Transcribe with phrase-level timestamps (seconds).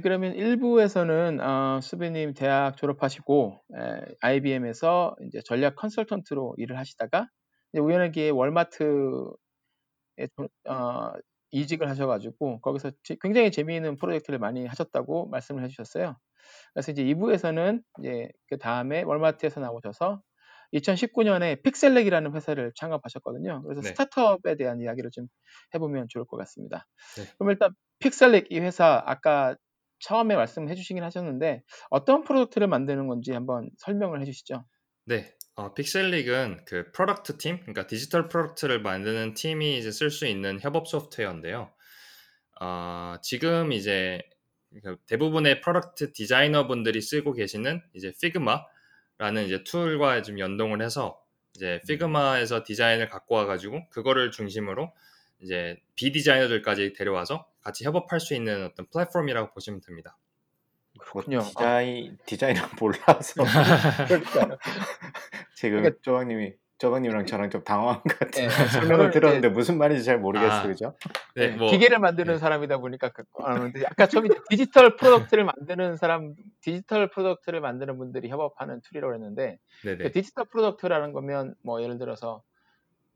[0.00, 7.28] 네, 그러면 1부에서는 어, 수빈님 대학 졸업하시고 에, IBM에서 이제 전략 컨설턴트로 일을 하시다가
[7.74, 8.86] 우연하게 월마트에
[10.36, 11.12] 도- 어,
[11.50, 16.16] 이직을 하셔가지고 거기서 지- 굉장히 재미있는 프로젝트를 많이 하셨다고 말씀을 해주셨어요.
[16.72, 20.22] 그래서 이제 2부에서는 이제 그 다음에 월마트에서 나오셔서
[20.72, 23.62] 2019년에 픽셀렉이라는 회사를 창업하셨거든요.
[23.64, 23.88] 그래서 네.
[23.88, 25.26] 스타트업에 대한 이야기를 좀
[25.74, 26.86] 해보면 좋을 것 같습니다.
[27.16, 27.24] 네.
[27.36, 29.56] 그럼 일단 픽셀릭 이 회사 아까
[30.00, 34.64] 처음에 말씀해 주시긴 하셨는데 어떤 product를 만드는 건지 한번 설명을 해 주시죠.
[35.04, 40.58] 네, 어, 픽셀릭은 그 product 팀, 그러니까 디지털 product를 만드는 팀이 이제 쓸 수 있는
[40.60, 41.70] 협업 소프트웨어인데요.
[42.60, 44.20] 어, 지금 이제
[44.82, 51.20] 그 대부분의 product 디자이너 분들이 쓰고 계시는 이제 Figma라는 이제 tool과 좀 연동을 해서
[51.54, 54.92] 이제 피그마에서 디자인을 갖고 와가지고 그거를 중심으로
[55.42, 60.16] 이제 비디자이너들까지 데려와서 같이 협업할 수 있는 어떤 플랫폼이라고 보시면 됩니다.
[60.98, 61.40] 그렇군요.
[61.40, 63.42] 디자인 디자이너 몰라서
[64.06, 64.58] 그러니까요.
[65.54, 68.48] 지금 그러니까- 조박님이 조박님이랑 저랑 좀 당황한 것 같아요.
[68.48, 68.54] 네,
[69.04, 70.66] 설명을 들었는데 무슨 말인지 잘 모르겠어요, 아.
[70.66, 70.96] 그죠?
[71.34, 72.38] 네, 네, 뭐 기계를 만드는 네.
[72.38, 78.80] 사람이다 보니까 그- 아는데 아까 처음에 디지털 product를 만드는 사람, 디지털 product를 만드는 분들이 협업하는
[78.80, 80.04] 툴이라고 했는데 네네.
[80.04, 82.42] 그 디지털 product라는 거면 뭐 예를 들어서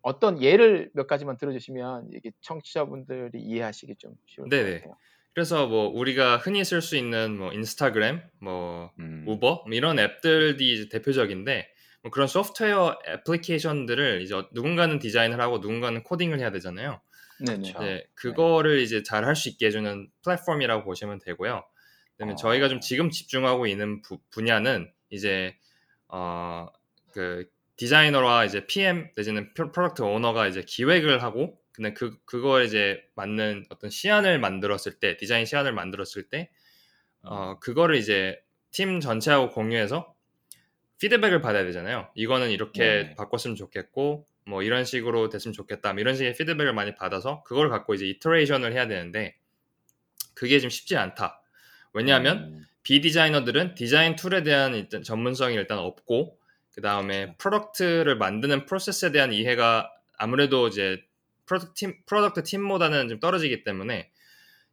[0.04, 4.78] 어떤 예를 몇 가지만 들어주시면 이게 청취자분들이 이해하시기 좀 쉬울 것 네네.
[4.80, 4.96] 같아요.
[5.32, 9.24] 그래서 뭐 우리가 흔히 쓸 수 있는 뭐 인스타그램, 뭐 음.
[9.26, 11.68] 우버 뭐 이런 앱들이 이제 대표적인데
[12.02, 17.00] 뭐 그런 소프트웨어 애플리케이션들을 이제 어- 누군가는 디자인을 하고 누군가는 코딩을 해야 되잖아요.
[17.44, 17.62] 네네.
[17.72, 17.78] 그렇죠.
[17.80, 21.64] 네, 그거를 이제 잘 할 수 있게 해주는 플랫폼이라고 보시면 되고요.
[22.12, 22.36] 그다음에 어.
[22.36, 25.56] 저희가 좀 지금 집중하고 있는 부- 분야는 이제
[26.08, 26.68] 어
[27.12, 33.02] 그 디자이너와 이제 PM 내지는 pro- product owner가 이제 기획을 하고 근데 그 그거에 이제
[33.16, 36.50] 맞는 어떤 시안을 만들었을 때 디자인 시안을 만들었을 때
[37.22, 38.40] 어, 그거를 이제
[38.70, 40.14] 팀 전체하고 공유해서
[40.98, 42.08] 피드백을 받아야 되잖아요.
[42.14, 43.14] 이거는 이렇게 네.
[43.14, 45.92] 바꿨으면 좋겠고, 뭐 이런 식으로 됐으면 좋겠다.
[45.92, 49.36] 뭐 이런 식의 피드백을 많이 받아서 그걸 갖고 이제 iteration을 해야 되는데
[50.34, 51.42] 그게 좀 쉽지 않다.
[51.92, 52.66] 왜냐하면 음.
[52.82, 56.38] 비디자이너들은 디자인 툴에 대한 일단 전문성이 일단 없고
[56.74, 61.02] 그 다음에 product를 만드는 프로세스에 대한 이해가 아무래도 이제
[61.46, 64.10] product 팀 product 팀보다는 좀 떨어지기 때문에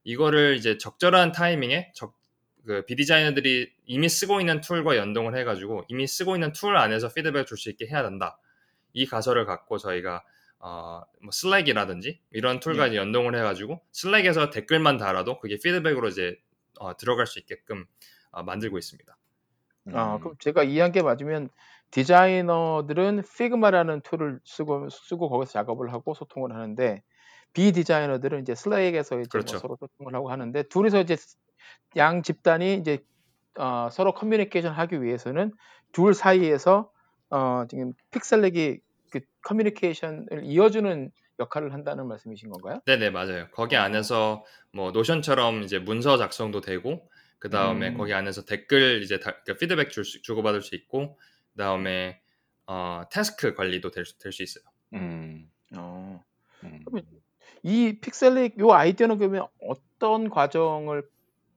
[0.03, 2.17] 이거를 이제 적절한 타이밍에 적,
[2.65, 7.69] 그 비디자이너들이 이미 쓰고 있는 툴과 연동을 해가지고 이미 쓰고 있는 툴 안에서 피드백을 줄수
[7.69, 8.39] 있게 해야 된다.
[8.93, 10.23] 이 가설을 갖고 저희가
[10.57, 16.39] 어, 뭐 슬랙이라든지 이런 툴과 이제 연동을 해가지고 슬랙에서 댓글만 달아도 그게 피드백으로 이제
[16.79, 17.85] 어, 들어갈 수 있게끔
[18.31, 19.17] 어, 만들고 있습니다.
[19.93, 20.19] 아, 음.
[20.19, 21.49] 그럼 제가 이해한 게 맞으면
[21.91, 27.03] 디자이너들은 피그마라는 툴을 쓰고 쓰고 거기서 작업을 하고 소통을 하는데
[27.53, 29.57] 비디자이너들은 이제 슬랙에서 이제 뭐 그렇죠.
[29.57, 31.17] 서로 소통을 하고 하는데 둘이서 이제
[31.97, 32.99] 양 집단이 이제
[33.57, 35.51] 어, 서로 커뮤니케이션 하기 위해서는
[35.91, 36.89] 둘 사이에서
[37.29, 38.79] 어, 지금 픽셀릭이
[39.11, 42.79] 그 커뮤니케이션을 이어주는 역할을 한다는 말씀이신 건가요?
[42.85, 43.47] 네네 맞아요.
[43.51, 43.81] 거기 어.
[43.81, 47.09] 안에서 뭐 노션처럼 이제 문서 작성도 되고
[47.39, 47.97] 그 다음에 음.
[47.97, 51.17] 거기 안에서 댓글 이제 다, 그 피드백 줄 수, 주고받을 수 있고
[51.53, 52.21] 그 다음에
[52.67, 54.63] 어, task 관리도 될 수 있어요.
[54.93, 55.49] 음.
[55.75, 56.23] 어.
[56.63, 56.83] 음.
[57.63, 61.03] 이 픽셀릭 요 아이디어는 그러면 어떤 과정을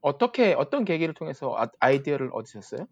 [0.00, 2.86] 어떻게 어떤 계기를 통해서 아, 아이디어를 얻으셨어요?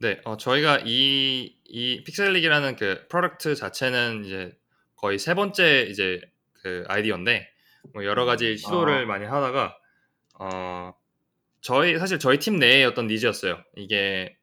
[0.00, 4.52] 네, 어, 저희가 이, 이 픽셀릭이라는 그 product 자체는 이제
[4.96, 6.20] 거의 세 번째 이제
[6.54, 7.48] 그 아이디어인데
[7.94, 9.06] 뭐 여러 가지 시도를 아.
[9.06, 9.76] 많이 하다가
[10.40, 10.94] 어,
[11.60, 13.62] 저희 사실 저희 팀 내의 어떤 니즈였어요.
[13.76, 14.36] 이게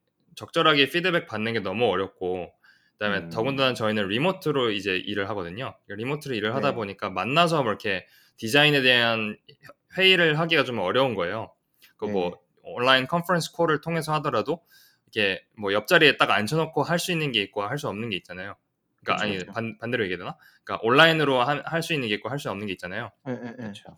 [0.44, 2.54] 적절하게 피드백 받는 게 너무 어렵고
[2.98, 3.30] 그다음에 음.
[3.30, 5.76] 더군다나 저희는 리모트로 이제 일을 하거든요.
[5.88, 6.76] 리모트로 일을 하다 네.
[6.76, 8.08] 보니까 만나서 뭐 이렇게
[8.38, 9.38] 디자인에 대한
[9.98, 11.54] 회의를 하기가 좀 어려운 거예요.
[11.98, 12.36] 그뭐 네.
[12.64, 14.62] 온라인 컨퍼런스 콜을 통해서 하더라도
[15.08, 18.56] 이게 뭐 옆자리에 딱 앉혀놓고 할 수 있는 게 있고 할 수 없는 게 있잖아요.
[19.04, 19.46] 그러니까 그쵸, 아니.
[19.46, 20.38] 반, 반대로 얘기해야 되나?
[20.64, 23.12] 그러니까 온라인으로 할 수 있는 게 있고 할 수 없는 게 있잖아요.
[23.28, 23.34] 예.
[23.58, 23.98] 그렇죠.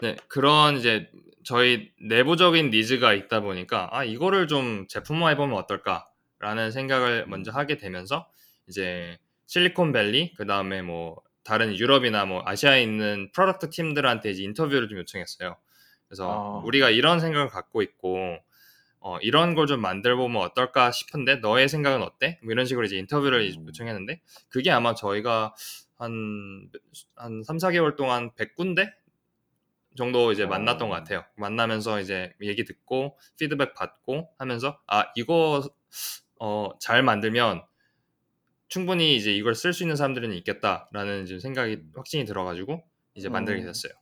[0.00, 1.10] 네, 그런 이제
[1.44, 8.28] 저희 내부적인 needs가 있다 보니까 아 이거를 좀 제품화해 보면 어떨까라는 생각을 먼저 하게 되면서
[8.68, 14.98] 이제 실리콘밸리 그 다음에 뭐 다른 유럽이나 뭐 아시아에 있는 product 팀들한테 이제 인터뷰를 좀
[14.98, 15.56] 요청했어요.
[16.06, 16.64] 그래서 아.
[16.64, 18.38] 우리가 이런 생각을 갖고 있고
[19.00, 22.38] 어, 이런 걸 좀 만들어보면 어떨까 싶은데 너의 생각은 어때?
[22.42, 23.66] 뭐 이런 식으로 이제 인터뷰를 음.
[23.68, 25.54] 요청했는데 그게 아마 저희가
[25.96, 26.68] 한,
[27.16, 28.92] 한 3, 4개월 동안 100군데
[29.98, 30.46] 정도 이제 어.
[30.46, 31.24] 만났던 것 같아요.
[31.36, 35.68] 만나면서 이제 얘기 듣고 피드백 받고 하면서 아 이거
[36.40, 37.62] 어, 잘 만들면
[38.68, 42.82] 충분히 이제 이걸 쓸 수 있는 사람들은 있겠다라는 지금 생각이 확신이 들어가지고
[43.14, 43.66] 이제 만들게 음.
[43.66, 43.92] 됐어요.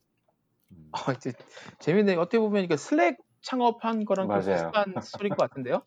[0.73, 0.91] 음.
[0.93, 1.33] 어, 이제
[1.81, 2.17] 재밌네.
[2.17, 4.29] 어떻게 보면 이게 슬랙 창업한 거랑.
[4.39, 5.83] 비슷한 스토리인 것 같은데요.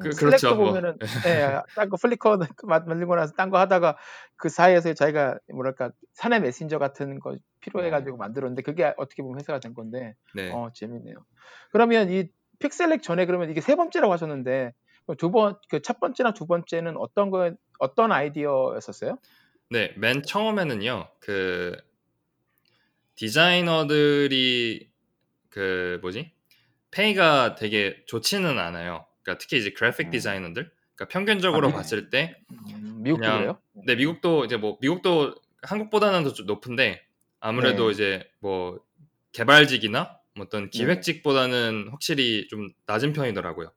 [0.00, 0.54] 그, 슬랙도 그렇죠.
[0.56, 0.66] 뭐.
[0.68, 0.96] 보면은
[1.26, 3.96] 예, 딴거 플리커 만들고 나서 딴 거 하다가
[4.36, 9.74] 그 사이에서 자기가 뭐랄까 사내 메신저 같은 거 필요해가지고 만들었는데 그게 어떻게 보면 회사가 된
[9.74, 10.50] 건데 네.
[10.52, 11.16] 어 재밌네요.
[11.70, 12.28] 그러면 이
[12.58, 14.72] 픽셀릭 전에 그러면 이게 세 번째라고 하셨는데
[15.18, 19.18] 두 번 그 첫 번째나 두 번째는 어떤 거 어떤 아이디어였었어요?
[19.70, 21.76] 네, 맨 처음에는요, 그
[23.16, 24.90] 디자이너들이
[25.48, 26.32] 그 뭐지
[26.90, 29.06] 페이가 되게 좋지는 않아요.
[29.22, 30.10] 그러니까 특히 이제 그래픽 음.
[30.10, 31.76] 디자이너들, 그러니까 평균적으로 아, 네.
[31.76, 33.58] 봤을 때, 음, 미국도 그냥- 그래요?
[33.86, 37.02] 네 미국도 이제 뭐 미국도 한국보다는 더좀 높은데
[37.40, 37.92] 아무래도 네.
[37.92, 38.80] 이제 뭐
[39.32, 40.70] 개발직이나 뭐 어떤 네.
[40.70, 43.72] 기획직보다는 확실히 좀 낮은 편이더라고요.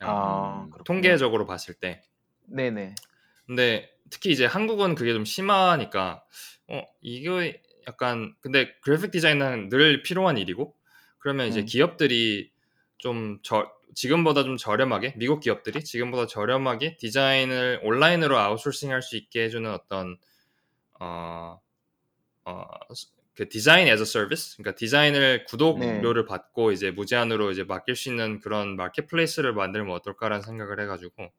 [0.00, 0.70] 아, 음.
[0.84, 2.02] 통계적으로 봤을 때.
[2.46, 2.94] 네네.
[3.46, 6.22] 근데 특히 이제 한국은 그게 좀 심하니까
[6.68, 7.40] 어 이거
[7.88, 10.74] 약간 근데 그래픽 디자인은 늘 필요한 일이고
[11.18, 11.66] 그러면 이제 음.
[11.66, 12.50] 기업들이
[12.98, 19.44] 좀 저, 지금보다 좀 저렴하게 미국 기업들이 지금보다 저렴하게 디자인을 온라인으로 아웃소싱 할 수 있게
[19.44, 20.18] 해주는 어떤
[21.00, 21.60] 어,
[22.44, 22.64] 어,
[23.34, 28.76] 그 디자인 에서 서비스 그러니까 디자인을 구독료를 받고 이제 무제한으로 이제 맡길 수 있는 그런
[28.76, 31.30] 마켓플레이스를 만들면 어떨까라는 생각을 해가지고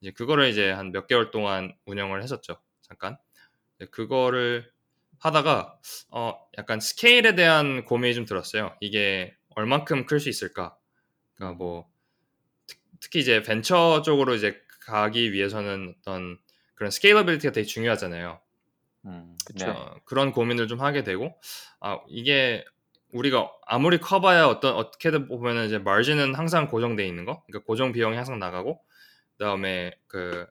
[0.00, 3.16] 이제 그거를 이제 한 몇 개월 동안 운영을 했었죠 잠깐.
[3.90, 4.70] 그거를
[5.20, 5.78] 하다가
[6.10, 8.76] 어 약간 스케일에 대한 고민이 좀 들었어요.
[8.80, 10.76] 이게 얼만큼 클 수 있을까
[11.34, 11.88] 그러니까 뭐
[12.66, 16.38] 특- 특히 이제 벤처 쪽으로 이제 가기 위해서는 어떤
[16.74, 18.40] 그런 scalability가 되게 중요하잖아요
[19.06, 19.66] 음, 그쵸.
[19.66, 19.70] 네.
[19.72, 21.38] 어, 그런 고민을 좀 하게 되고
[21.80, 22.64] 아 이게
[23.12, 28.16] 우리가 아무리 커봐야 어떤 어떻게든 보면은 이제 마진은 항상 고정돼 있는 거 그러니까 고정 비용이
[28.16, 28.82] 항상 나가고
[29.36, 30.46] 그다음에 그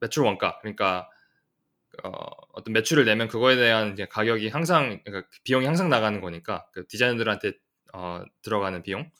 [0.00, 1.08] 매출 원가 그러니까
[2.04, 2.10] 어,
[2.52, 7.52] 어떤 매출을 내면 그거에 대한 이제 가격이 항상 그러니까 비용이 항상 나가는 거니까 그 디자이너들한테
[7.92, 9.10] 어, 들어가는 비용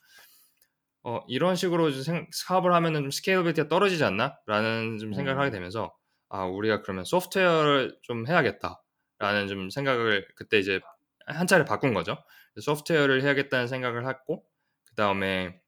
[1.03, 5.41] 어, 이런 식으로 생- 사업을 하면은 좀 scalability가 떨어지지 않나?라는 좀 생각을 음.
[5.41, 5.93] 하게 되면서
[6.29, 10.79] 아 우리가 그러면 소프트웨어를 좀 해야겠다라는 좀 생각을 그때 이제
[11.27, 12.17] 한 차례 바꾼 거죠.
[12.59, 14.43] 소프트웨어를 해야겠다는 생각을 했고
[14.87, 15.59] 그 다음에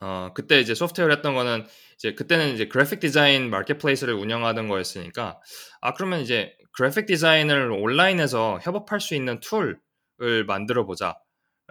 [0.00, 1.64] 어 그때 이제 소프트웨어를 했던 거는
[1.94, 5.40] 이제 그때는 이제 그래픽 디자인 marketplace를 운영하던 거였으니까
[5.80, 11.16] 아 그러면 이제 그래픽 디자인을 온라인에서 협업할 수 있는 툴을 만들어 보자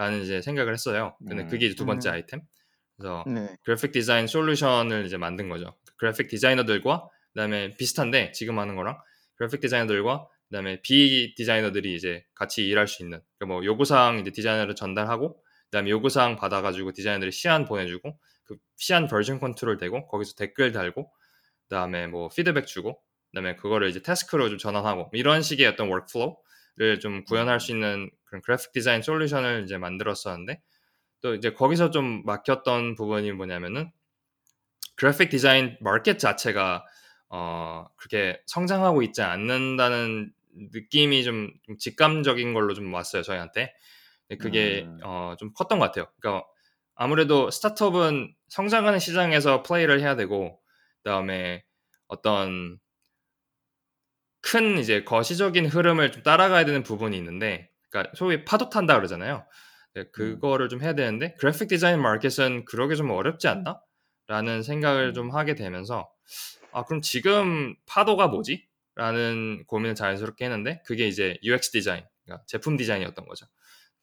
[0.01, 1.15] 라는 이제 생각을 했어요.
[1.19, 1.47] 근데 음.
[1.47, 2.13] 그게 이제 두 번째 음.
[2.13, 2.41] 아이템.
[2.97, 3.55] 그래서 네.
[3.61, 5.77] 그래픽 디자인 솔루션을 이제 만든 거죠.
[5.97, 8.97] 그래픽 디자이너들과 그다음에 비슷한데 지금 하는 거랑
[9.35, 14.73] 그래픽 디자이너들과 그다음에 비 디자이너들이 이제 같이 일할 수 있는 그러니까 뭐 요구사항 이제 디자이너를
[14.73, 21.11] 전달하고 그다음에 요구사항 받아가지고 디자이너들이 시안 보내주고 그 시안 버전 컨트롤 되고 거기서 댓글 달고
[21.69, 22.99] 그다음에 뭐 피드백 주고
[23.29, 28.41] 그다음에 그거를 이제 task로 좀 전환하고 이런 식의 어떤 workflow를 좀 구현할 수 있는 그런
[28.41, 30.61] 그래픽 디자인 솔루션을 이제 만들었었는데
[31.19, 33.91] 또 이제 거기서 좀 막혔던 부분이 뭐냐면은
[34.95, 36.85] 그래픽 디자인 마켓 자체가
[37.29, 43.73] 어 그렇게 성장하고 있지 않는다는 느낌이 좀, 좀 직감적인 걸로 좀 왔어요 저희한테
[44.39, 44.99] 그게 음.
[45.03, 46.45] 어, 좀 컸던 것 같아요 그러니까
[46.95, 50.59] 아무래도 스타트업은 성장하는 시장에서 플레이를 해야 되고
[51.03, 51.63] 그다음에
[52.07, 52.79] 어떤
[54.41, 59.45] 큰 이제 거시적인 흐름을 좀 따라가야 되는 부분이 있는데 그러니까 소위 파도 탄다 그러잖아요
[59.93, 63.81] 네, 그거를 좀 해야 되는데 그래픽 디자인 마켓은 그러기 좀 어렵지 않나?
[64.27, 65.13] 라는 생각을 음.
[65.13, 66.09] 좀 하게 되면서
[66.71, 68.65] 아 그럼 지금 파도가 뭐지?
[68.95, 73.45] 라는 고민을 자연스럽게 했는데 그게 이제 UX 디자인, 그러니까 제품 디자인이었던 거죠.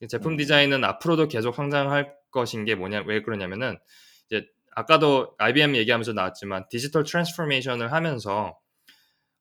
[0.09, 0.37] 제품 음.
[0.37, 3.79] 디자인은 앞으로도 계속 성장할 것인 게 뭐냐 왜 그러냐면은
[4.27, 8.59] 이제 아까도 IBM 얘기하면서 나왔지만 digital transformation을 하면서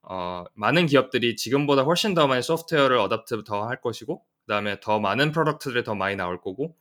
[0.03, 5.31] 어, 많은 기업들이 지금보다 훨씬 더 많이 소프트웨어를 adopt 더 할 것이고 그다음에 더 많은
[5.31, 6.75] product들이 더 많이 나올 거고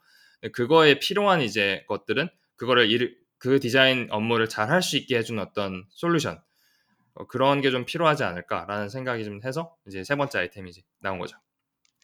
[0.52, 5.84] 그거에 필요한 이제 것들은 그거를 일, 그 디자인 업무를 잘 할 수 있게 해주는 어떤
[5.90, 6.40] 솔루션
[7.14, 11.18] 어, 그런 게 좀 필요하지 않을까라는 생각이 좀 해서 이제 세 번째 아이템이 이제 나온
[11.18, 11.36] 거죠.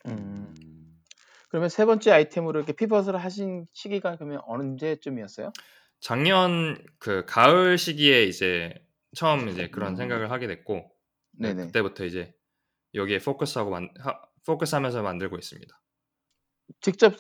[0.07, 0.55] 음.
[0.59, 1.03] 음.
[1.49, 5.53] 그러면 세 번째 아이템으로 이렇게 pivot을 하신 시기가 그러면 언제쯤이었어요?
[6.01, 8.75] 작년 그 가을 시기에 이제
[9.15, 9.97] 처음 이제 그런 음.
[9.97, 10.91] 생각을 하게 됐고
[11.39, 11.67] 네, 네네.
[11.67, 12.35] 그때부터 이제
[12.95, 15.75] 여기에 포커스하고 만, 하, 포커스하면서 만들고 있습니다.
[16.81, 17.15] 직접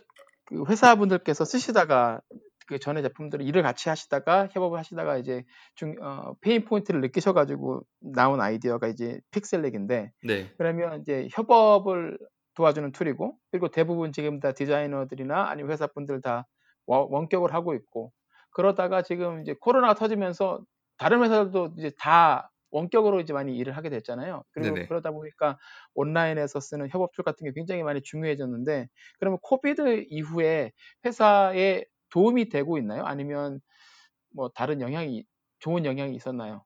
[0.47, 2.21] 그 회사분들께서 쓰시다가
[2.67, 8.41] 그 전에 제품들을 일을 같이 하시다가 협업을 하시다가 이제 중, 어, pain point를 느끼셔가지고 나온
[8.41, 12.19] 아이디어가 이제 픽셀릭인데 네, 그러면 이제 협업을
[12.55, 16.47] 도와주는 툴이고 그리고 대부분 지금 다 디자이너들이나 아니면 회사분들 다
[16.87, 18.13] 원- 원격을 하고 있고
[18.51, 20.61] 그러다가 지금 이제 코로나가 터지면서
[20.99, 24.45] 다른 회사들도 이제 다 원격으로 이제 많이 일을 하게 됐잖아요.
[24.53, 24.89] 그리고 네네.
[24.89, 25.59] 그러다 보니까
[25.95, 28.89] 온라인에서 쓰는 협업 툴 같은 게 굉장히 많이 중요해졌는데
[29.21, 30.73] 그러면 COVID 이후에
[31.07, 33.05] 회사에 도움이 되고 있나요?
[33.07, 33.61] 아니면
[34.35, 35.25] 뭐 다른 영향이
[35.61, 36.65] 좋은 영향이 있었나요?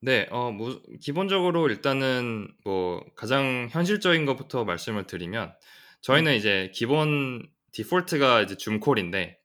[0.00, 5.54] 네, 어, 뭐, 기본적으로 일단은 뭐 가장 현실적인 것부터 말씀을 드리면
[6.00, 9.38] 저희는 이제 기본 디폴트가 이제 줌콜인데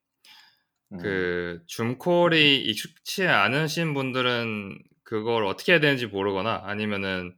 [0.91, 1.31] 음.
[1.37, 7.33] 그 줌콜이 익숙치 않으신 분들은 그걸 어떻게 해야 되는지 모르거나 아니면은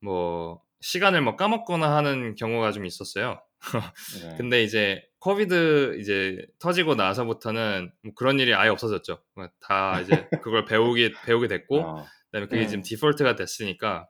[0.00, 3.42] 뭐 시간을 뭐 까먹거나 하는 경우가 좀 있었어요.
[4.22, 4.36] 네.
[4.38, 9.20] 근데 이제 코비드 이제 터지고 나서부터는 뭐 그런 일이 아예 없어졌죠.
[9.34, 10.10] 뭐다 이제
[10.44, 12.66] 그걸 배우게 배우게 됐고 어, 그다음에 그게 네.
[12.68, 14.08] 지금 디폴트가 됐으니까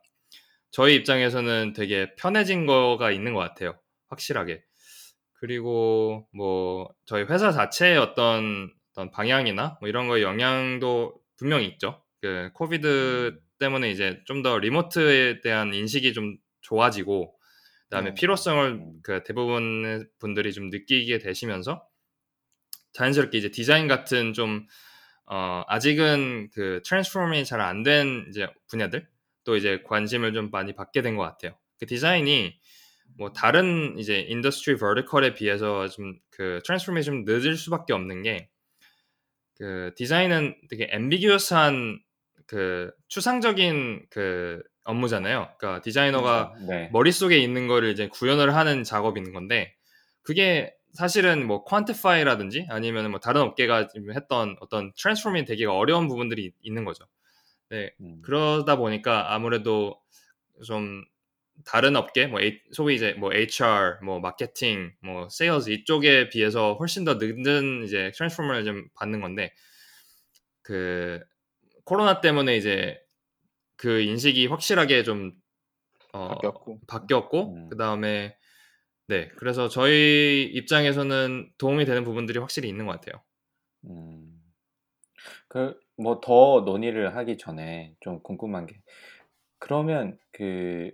[0.69, 3.79] 저희 입장에서는 되게 편해진 거가 있는 것 같아요.
[4.09, 4.61] 확실하게.
[5.33, 12.03] 그리고 뭐 저희 회사 자체의 어떤 어떤 방향이나 뭐 이런 거에 영향도 분명히 있죠.
[12.21, 12.87] 그 코비드
[13.33, 13.39] 음.
[13.59, 17.35] 때문에 이제 좀 더 리모트에 대한 인식이 좀 좋아지고
[17.85, 18.15] 그다음에 네.
[18.15, 18.93] 필요성을 음.
[19.03, 21.85] 그 대부분의 분들이 좀 느끼게 되시면서
[22.93, 24.65] 자연스럽게 이제 디자인 같은 좀
[25.25, 29.07] 어, 아직은 그 트랜스포밍이 잘 안 된 이제 분야들
[29.43, 31.57] 또 이제 관심을 좀 많이 받게 된 것 같아요.
[31.79, 32.59] 그 디자인이
[33.17, 38.49] 뭐 다른 이제 industry vertical에 비해서 좀 그 transforming이 좀 늦을 수밖에 없는 게
[39.55, 41.99] 그 디자인은 되게 ambiguous한
[42.49, 45.49] 그 추상적인 그 업무잖아요.
[45.59, 46.65] 그러니까 디자이너가 그렇죠.
[46.71, 46.89] 네.
[46.91, 49.75] 머릿속에 있는 거를 이제 구현을 하는 작업인 건데
[50.23, 56.85] 그게 사실은 뭐 quantify라든지 아니면 뭐 다른 업계가 했던 어떤 transforming이 되기가 어려운 부분들이 있는
[56.85, 57.05] 거죠.
[57.69, 58.19] 네, 음.
[58.23, 60.01] 그러다 보니까 아무래도
[60.65, 61.03] 좀
[61.65, 67.03] 다른 업계, 뭐 A- 소위 이제 뭐 HR, 뭐 마케팅, 뭐 세일즈 이쪽에 비해서 훨씬
[67.05, 69.53] 더 늦은 이제 transform을 좀 받는 건데
[70.63, 71.19] 그
[71.89, 73.01] 코로나 때문에 이제
[73.75, 75.33] 그 인식이 확실하게 좀
[76.13, 76.79] 어, 바뀌었고.
[76.87, 77.69] 바뀌었고 음.
[77.69, 78.37] 그 다음에
[79.07, 83.23] 네 그래서 저희 입장에서는 도움이 되는 부분들이 확실히 있는 것 같아요.
[83.85, 84.39] 음.
[85.47, 88.75] 그, 뭐, 더 논의를 하기 전에 좀 궁금한 게,
[89.57, 90.91] 그러면 그,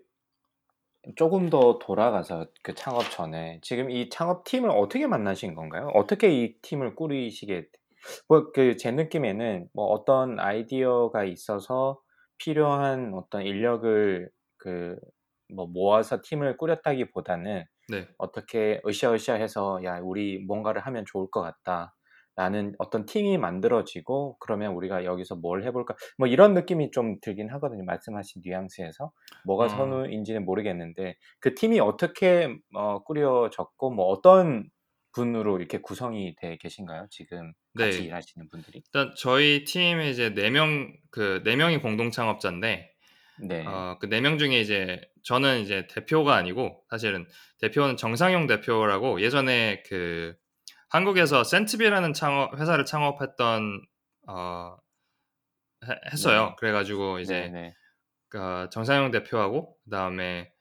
[1.16, 5.92] 조금 더 돌아가서 그 창업 전에, 지금 이 창업 팀을 어떻게 만나신 건가요?
[5.94, 7.68] 어떻게 이 팀을 꾸리시게,
[8.28, 12.00] 뭐, 그, 제 느낌에는 뭐 어떤 아이디어가 있어서
[12.38, 14.98] 필요한 어떤 인력을 그,
[15.54, 21.96] 뭐 모아서 팀을 꾸렸다기보다는 네, 어떻게 으쌰으쌰 해서 야 우리 뭔가를 하면 좋을 것 같다
[22.38, 25.96] 라는 어떤 팀이 만들어지고 그러면 우리가 여기서 뭘 해볼까?
[26.18, 27.86] 뭐 이런 느낌이 좀 들긴 하거든요.
[27.86, 29.12] 말씀하신 뉘앙스에서.
[29.46, 29.68] 뭐가 어.
[29.70, 34.70] 선우인지는 모르겠는데 그 팀이 어떻게 어, 꾸려졌고 뭐 어떤
[35.16, 38.06] 분으로 이렇게 구성이 돼 계신가요 지금 같이 네.
[38.06, 42.92] 일하시는 분들이 일단 저희 팀에 이제 네 명 그 네 명이 공동 창업자인데
[43.36, 47.28] 네 어, 그 네 명 중에 이제 저는 이제 대표가 아니고 사실은
[47.60, 50.36] 대표는 정상용 대표라고 예전에 그
[50.90, 53.84] 한국에서 센트비라는 창업 회사를 창업했던
[54.30, 54.78] 어
[55.88, 56.56] 해- 했어요.
[56.56, 56.58] 네.
[56.60, 57.76] 그래가지고 이제 네네
[58.30, 60.54] 그 정상용 대표하고 그 다음에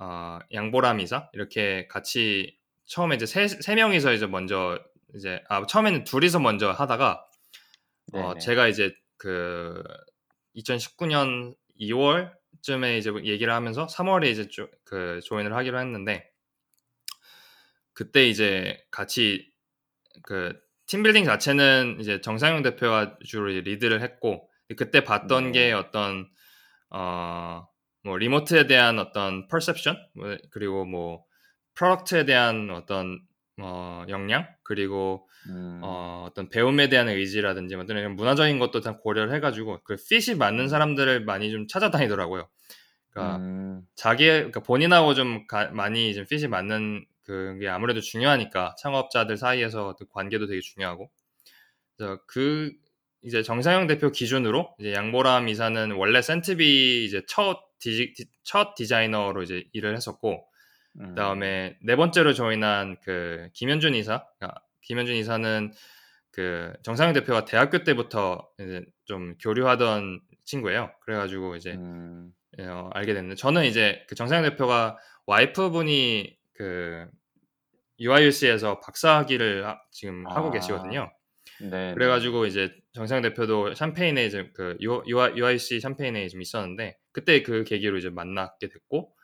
[0.00, 4.78] 어, 양보람 이사 이렇게 같이 처음에 이제 세, 세 명이서 이제 먼저
[5.14, 7.24] 이제 아 처음에는 둘이서 먼저 하다가
[8.12, 8.40] 어, 네네.
[8.40, 9.82] 제가 이제 그
[10.56, 16.30] 2019년 2월쯤에 이제 얘기를 하면서 3월에 이제 조, 그 조인을 하기로 했는데
[17.92, 19.50] 그때 이제 같이
[20.22, 20.52] 그
[20.86, 25.52] team building 자체는 이제 정상영 대표가 주로 리드를 했고 그때 봤던 네.
[25.52, 26.28] 게 어떤
[26.90, 27.74] 어
[28.04, 29.96] 뭐 remote에 대한 어떤 perception
[30.50, 31.24] 그리고 뭐
[31.74, 33.20] product에 대한 어떤
[33.60, 39.34] 어 역량 그리고 음, 어, 어떤 배움에 대한 의지라든지 어떤 이런 문화적인 것도 다 고려를
[39.34, 40.68] 해가지고 그 핏이 맞는 음.
[40.68, 42.48] 사람들을 많이 좀 찾아다니더라고요.
[43.10, 49.36] 그러니까 음, 자기 그러니까 본인하고 좀 가- 많이 좀 핏이 맞는 그게 아무래도 중요하니까 창업자들
[49.36, 51.10] 사이에서 관계도 되게 중요하고
[51.96, 52.72] 그래서 그
[53.22, 59.42] 이제 정상영 대표 기준으로 이제 양보람 이사는 원래 센트비 이제 첫, 디, 디- 첫 디자이너로
[59.42, 60.46] 이제 일을 했었고
[61.00, 65.72] 음, 그다음에 네 번째로 조인한 그 김현준 이사, 그러니까 김현준 이사는
[66.30, 70.90] 그 정상영 대표가 대학교 때부터 이제 좀 교류하던 친구예요.
[71.00, 77.06] 그래가지고 이제 음, 어, 알게 됐는데 저는 이제 그 정상영 대표가 와이프분이 그
[78.00, 80.50] UIUC에서 박사학위를 하- 지금 하고 아.
[80.50, 81.10] 계시거든요.
[81.60, 81.94] 네.
[81.94, 87.98] 그래가지고 이제 정상 대표도 샴페인에 이제 그 UI, UIC 샴페인에 좀 있었는데 그때 그 계기로
[87.98, 89.14] 이제 만나게 됐고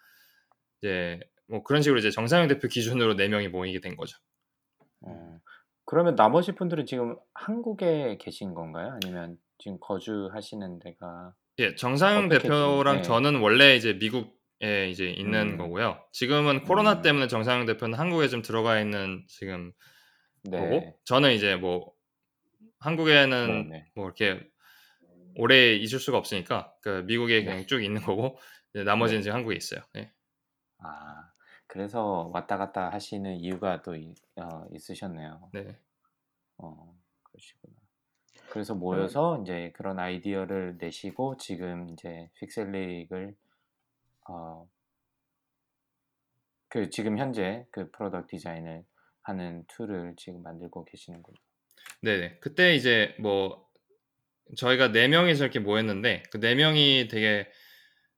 [0.81, 1.21] 이제
[1.51, 4.17] 뭐 그런 식으로 이제 정상영 대표 기준으로 네 명이 모이게 된 거죠.
[5.01, 5.41] 어,
[5.85, 8.97] 그러면 나머지 분들은 지금 한국에 계신 건가요?
[9.03, 13.03] 아니면 지금 거주하시는 데가 예, 정상영 대표랑 네.
[13.03, 15.59] 저는 원래 이제 미국에 이제 있는 음.
[15.59, 16.01] 거고요.
[16.13, 17.03] 지금은 코로나 음.
[17.03, 19.73] 때문에 정상영 대표는 한국에 좀 들어가 있는 지금
[20.45, 20.59] 네.
[20.59, 21.93] 거고 저는 이제 뭐
[22.79, 23.87] 한국에는 네, 네.
[23.95, 24.41] 뭐 이렇게
[25.37, 28.39] 오래 있을 수가 없으니까 그 미국에 그냥 쭉 있는 거고
[28.73, 29.25] 나머지는 네.
[29.25, 29.81] 지금 한국에 있어요.
[29.93, 30.13] 네.
[30.79, 31.30] 아,
[31.71, 35.51] 그래서 왔다 갔다 하시는 이유가 또 이- 어, 있으셨네요.
[35.53, 35.79] 네.
[36.59, 37.75] 어, 그러시구나.
[38.51, 43.37] 그래서 모여서 이제 그런 아이디어를 내시고 지금 이제 픽셀릭을
[44.29, 44.69] 어,
[46.69, 48.85] 그 지금 현재 그 product 디자인을
[49.23, 51.37] 하는 툴을 지금 만들고 계시는군요.
[52.03, 52.39] 네네.
[52.41, 53.69] 그때 이제 뭐
[54.57, 57.49] 저희가 네 명이서 이렇게 모였는데 그 네 명이 되게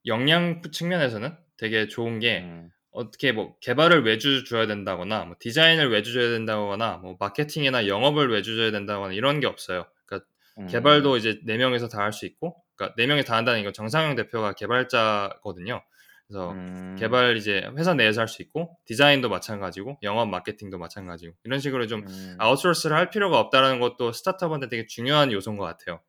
[0.07, 6.13] 역량 측면에서는 되게 좋은 게 음, 어떻게 뭐 개발을 외주 줘야 된다거나 뭐 디자인을 외주
[6.13, 9.87] 줘야 된다거나 뭐 마케팅이나 영업을 외주 줘야 된다거나 이런 게 없어요.
[10.07, 13.65] 그러니까 음, 개발도 이제 네 명이서 다 할 수 있고, 그러니까 네 명이 다 한다는
[13.65, 15.83] 거 정상영 대표가 개발자거든요.
[16.29, 21.59] 그래서 음, 개발 이제 회사 내에서 할 수 있고 디자인도 마찬가지고 영업 마케팅도 마찬가지고 이런
[21.61, 26.01] 식으로 좀 음, 아웃소스를 할 필요가 없다라는 것도 스타트업한테 되게 중요한 요소인 것 같아요.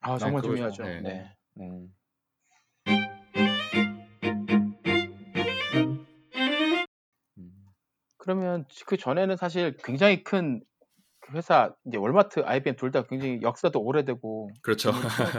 [0.00, 0.82] 아 정말 중요하죠.
[0.84, 1.24] 네.
[1.54, 1.88] 네.
[8.28, 10.60] 그러면 그 전에는 사실 굉장히 큰그
[11.32, 14.92] 회사 이제 월마트, IBM 둘 다 굉장히 역사도 오래되고 그렇죠.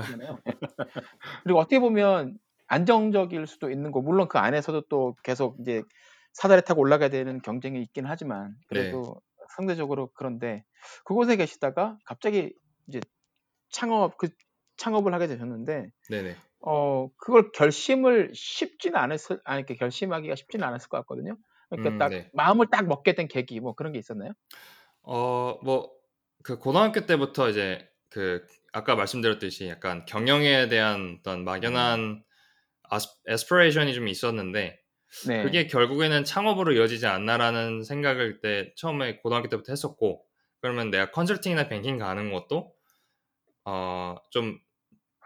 [1.43, 5.84] 그리고 어떻게 보면 안정적일 수도 있는 거 물론 그 안에서도 또 계속 이제
[6.34, 9.22] 사다리 타고 올라가야 되는 경쟁이 있긴 하지만 그래도
[9.55, 10.63] 상대적으로 그런데
[11.05, 12.54] 그곳에 계시다가 갑자기
[12.88, 12.99] 이제
[13.69, 14.30] 창업 그
[14.78, 16.36] 창업을 하게 되셨는데 네네.
[16.62, 21.38] 어 그걸 결심을 쉽지는 않았을 아니 이렇게 결심하기가 쉽지는 않았을 것 같거든요.
[21.69, 22.29] 그러니까 음, 딱 네.
[22.34, 24.34] 마음을 딱 먹게 된 계기 뭐 그런 게 있었나요?
[25.01, 25.91] 어, 뭐,
[26.43, 32.23] 그 고등학교 때부터 이제 그 아까 말씀드렸듯이 약간 경영에 대한 어떤 막연한
[32.84, 34.79] 아스, 에스피레이션이 좀 있었는데
[35.27, 35.43] 네.
[35.43, 40.25] 그게 결국에는 창업으로 이어지지 않나라는 생각을 그때 처음에 고등학교 때부터 했었고
[40.62, 42.73] 그러면 내가 컨설팅이나 뱅킹 가는 것도
[43.65, 44.60] 어, 좀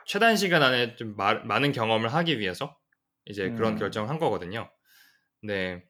[0.05, 2.77] 최단 시간 안에 좀 마- 많은 경험을 하기 위해서
[3.25, 3.79] 이제 그런 음.
[3.79, 4.69] 결정을 한 거거든요.
[5.41, 5.83] 근데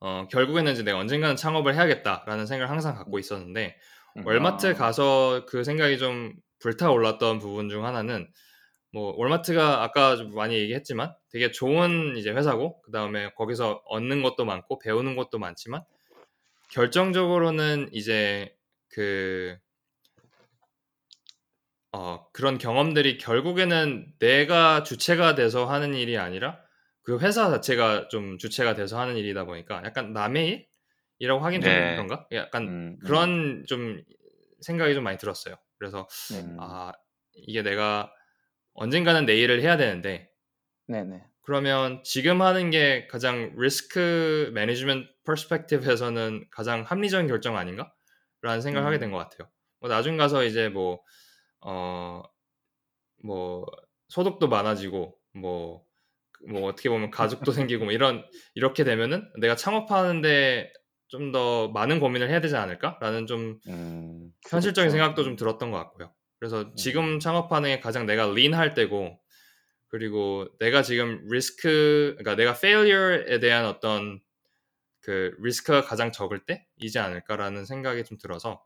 [0.00, 3.76] 어, 결국에는 이제 내가 언젠가는 창업을 해야겠다라는 생각을 항상 갖고 있었는데
[4.16, 4.74] 음, 월마트 아.
[4.74, 8.28] 가서 그 생각이 좀 불타올랐던 부분 중 하나는
[8.92, 14.44] 뭐 월마트가 아까 좀 많이 얘기했지만 되게 좋은 이제 회사고 그 다음에 거기서 얻는 것도
[14.44, 15.82] 많고 배우는 것도 많지만
[16.70, 18.54] 결정적으로는 이제
[18.88, 19.56] 그
[21.92, 26.60] 어, 그런 경험들이 결국에는 내가 주체가 돼서 하는 일이 아니라
[27.08, 30.68] 그 회사 자체가 좀 주체가 돼서 하는 일이다 보니까 약간 남의
[31.18, 31.94] 일이라고 하긴 좀 네.
[31.94, 32.26] 그런가?
[32.32, 34.02] 약간 음, 그런 좀
[34.60, 35.54] 생각이 좀 많이 들었어요.
[35.78, 36.40] 그래서 네.
[36.40, 36.92] 음, 아
[37.32, 38.12] 이게 내가
[38.74, 40.30] 언젠가는 내 일을 해야 되는데
[40.86, 41.24] 네네.
[41.40, 47.90] 그러면 지금 하는 게 가장 리스크 매니지먼트 퍼스펙티브에서는 가장 합리적인 결정 아닌가?
[48.42, 49.00] 라는 생각을 하게 음.
[49.00, 49.50] 된것 같아요.
[49.80, 51.00] 뭐 나중 가서 이제 뭐,
[51.62, 52.22] 어,
[53.24, 53.64] 뭐,
[54.08, 55.87] 소득도 많아지고, 뭐,
[56.48, 58.24] 뭐 어떻게 보면 가족도 생기고, 뭐 이런,
[58.54, 60.72] 이렇게 되면은 내가 창업하는데
[61.08, 62.98] 좀 더 많은 고민을 해야 되지 않을까?
[63.00, 64.98] 라는 좀 음, 현실적인 그렇죠.
[64.98, 66.12] 생각도 좀 들었던 것 같고요.
[66.38, 69.18] 그래서 지금 창업하는 게 가장 내가 린할 때고
[69.88, 74.20] 그리고 내가 지금 리스크 그러니까 내가 failure에 대한 어떤
[75.00, 78.62] 그 리스크가 가장 적을 때이지 않을까라는 생각이 좀 들어서.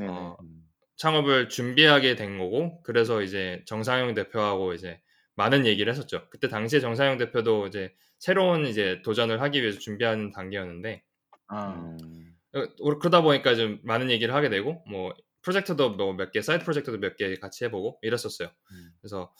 [0.00, 0.62] 어, 음,
[0.96, 5.00] 창업을 준비하게 된 거고 그래서 이제 정상영 대표하고 이제
[5.36, 6.28] 많은 얘기를 했었죠.
[6.30, 11.02] 그때 당시에 정상영 대표도 이제 새로운 이제 도전을 하기 위해서 준비하는 단계였는데
[11.48, 16.40] 아, 음, 어, 그러다 보니까 좀 많은 얘기를 하게 되고 뭐 프로젝트도 뭐 몇 개
[16.42, 18.48] 사이드 프로젝트도 몇 개 같이 해보고 이랬었어요.
[18.48, 18.92] 음.
[19.00, 19.32] 그래서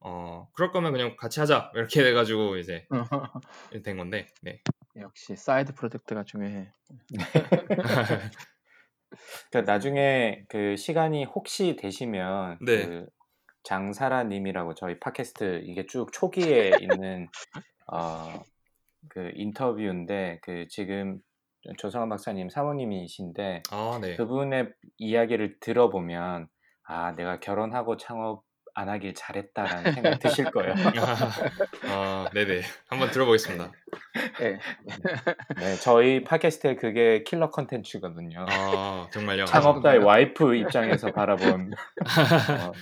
[0.00, 2.86] 어 그럴 거면 그냥 같이 하자 이렇게 돼가지고 이제
[3.84, 4.62] 된 건데 네.
[4.96, 6.72] 역시 사이드 프로젝트가 중요해.
[9.50, 12.86] 그러니까 나중에 그 시간이 혹시 되시면 네.
[12.86, 13.06] 그
[13.64, 17.28] 장사라님이라고 저희 팟캐스트 이게 쭉 초기에 있는
[17.86, 18.42] 어,
[19.08, 21.18] 그 인터뷰인데 그 지금
[21.78, 24.16] 조성환 박사님 사모님이신데 아 네.
[24.16, 26.48] 그분의 이야기를 들어보면
[26.84, 28.44] 아 내가 결혼하고 창업
[28.74, 30.72] 안 하길 잘했다라는 생각 드실 거예요.
[31.90, 32.62] 아, 네네.
[32.88, 33.72] 한번 들어보겠습니다.
[34.42, 34.58] 예.
[35.56, 38.46] 네, 저희 팟캐스트에 그게 킬러 컨텐츠거든요.
[38.48, 39.44] 아, 정말요?
[39.46, 42.72] 창업자의 와이프 입장에서 바라본 어,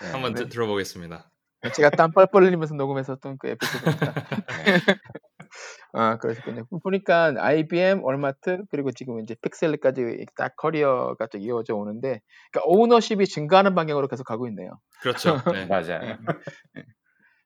[0.00, 0.10] 네.
[0.10, 1.30] 한번 드- 들어보겠습니다.
[1.74, 4.12] 제가 땀 뻘뻘 흘리면서 녹음했었던 그 에피소드입니다.
[4.12, 4.74] 네.
[5.92, 6.66] 아, 그러셨군요.
[6.82, 12.20] 보니까 IBM, 월마트, 그리고 지금 이제 픽셀릭까지 딱 커리어가 좀 이어져 오는데,
[12.52, 14.70] 그러니까 ownership이 증가하는 방향으로 계속 가고 있네요.
[15.00, 15.36] 그렇죠.
[15.56, 15.66] 네.
[15.66, 16.18] 맞아요.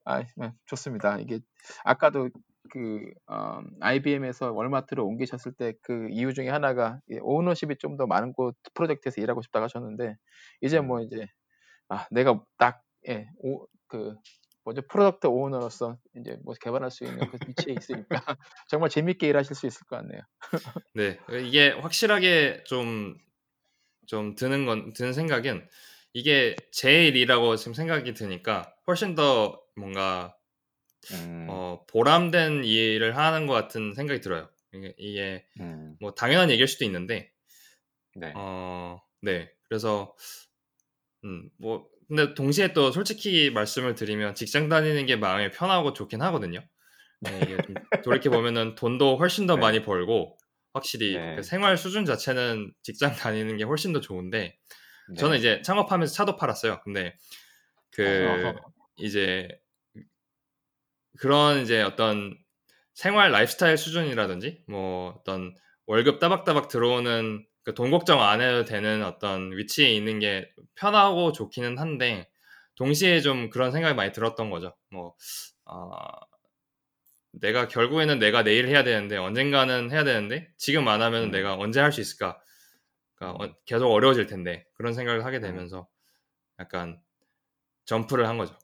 [0.04, 1.18] 아, 네, 좋습니다.
[1.18, 1.40] 이게
[1.84, 2.30] 아까도
[2.70, 3.00] 그
[3.80, 9.20] IBM에서 월마트로 옮기셨을 때 그 이유 중에 하나가 이 ownership이 좀 더 많은 곳 프로젝트에서
[9.20, 10.16] 일하고 싶다고 하셨는데
[10.60, 11.26] 이제 뭐 이제
[11.88, 14.14] 아 내가 딱 예, 오, 그
[14.64, 18.20] 뭐죠 product owner로서 이제 뭐 개발할 수 있는 그 위치에 있으니까
[18.68, 20.20] 정말 재밌게 일하실 수 있을 것 같네요.
[20.94, 21.18] 네.
[21.46, 23.16] 이게 확실하게 좀,
[24.06, 25.68] 좀 드는 건, 드는 생각은
[26.12, 30.36] 이게 제 일이라고 지금 생각이 드니까 훨씬 더 뭔가,
[31.12, 34.48] 음, 어, 보람된 일을 하는 것 같은 생각이 들어요.
[34.72, 37.32] 이게, 이게 음, 뭐 당연한 얘기일 수도 있는데,
[38.14, 38.32] 네.
[38.34, 39.50] 어, 네.
[39.68, 40.14] 그래서,
[41.24, 46.60] 음, 뭐, 근데 동시에 또 솔직히 말씀을 드리면 직장 다니는 게 마음이 편하고 좋긴 하거든요.
[47.20, 49.60] 네, 이게 좀 돌이켜 보면은 돈도 훨씬 더 네.
[49.60, 50.38] 많이 벌고,
[50.72, 51.36] 확실히 네.
[51.36, 54.56] 그 생활 수준 자체는 직장 다니는 게 훨씬 더 좋은데,
[55.08, 55.16] 네.
[55.16, 56.80] 저는 이제 창업하면서 차도 팔았어요.
[56.84, 57.16] 근데
[57.90, 58.54] 그 어허.
[58.98, 59.48] 이제
[61.18, 62.36] 그런 이제 어떤
[62.94, 65.54] 생활 라이프스타일 수준이라든지 뭐 어떤
[65.86, 71.76] 월급 따박따박 들어오는 그 돈 걱정 안 해도 되는 어떤 위치에 있는 게 편하고 좋기는
[71.76, 72.30] 한데
[72.76, 74.74] 동시에 좀 그런 생각이 많이 들었던 거죠.
[74.90, 75.14] 뭐
[75.66, 75.90] 어,
[77.32, 81.30] 내가 결국에는 내가 내일 해야 되는데 언젠가는 해야 되는데 지금 안 하면 음.
[81.30, 82.40] 내가 언제 할 수 있을까?
[83.16, 85.86] 그러니까 어- 계속 어려워질 텐데 그런 생각을 하게 되면서
[86.58, 86.98] 약간
[87.84, 88.56] 점프를 한 거죠.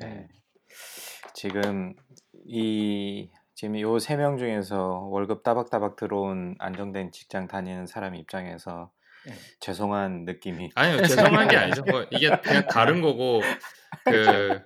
[0.00, 0.28] 네.
[1.34, 1.94] 지금
[2.44, 8.90] 이 지금 요 세 명 중에서 월급 따박따박 들어온 안정된 직장 다니는 사람 입장에서
[9.26, 9.34] 네.
[9.60, 10.96] 죄송한 느낌이 아니요
[11.42, 11.82] 죄송한 게 아니죠.
[11.84, 13.40] 뭐 이게 그냥 다른 거고
[14.04, 14.62] 그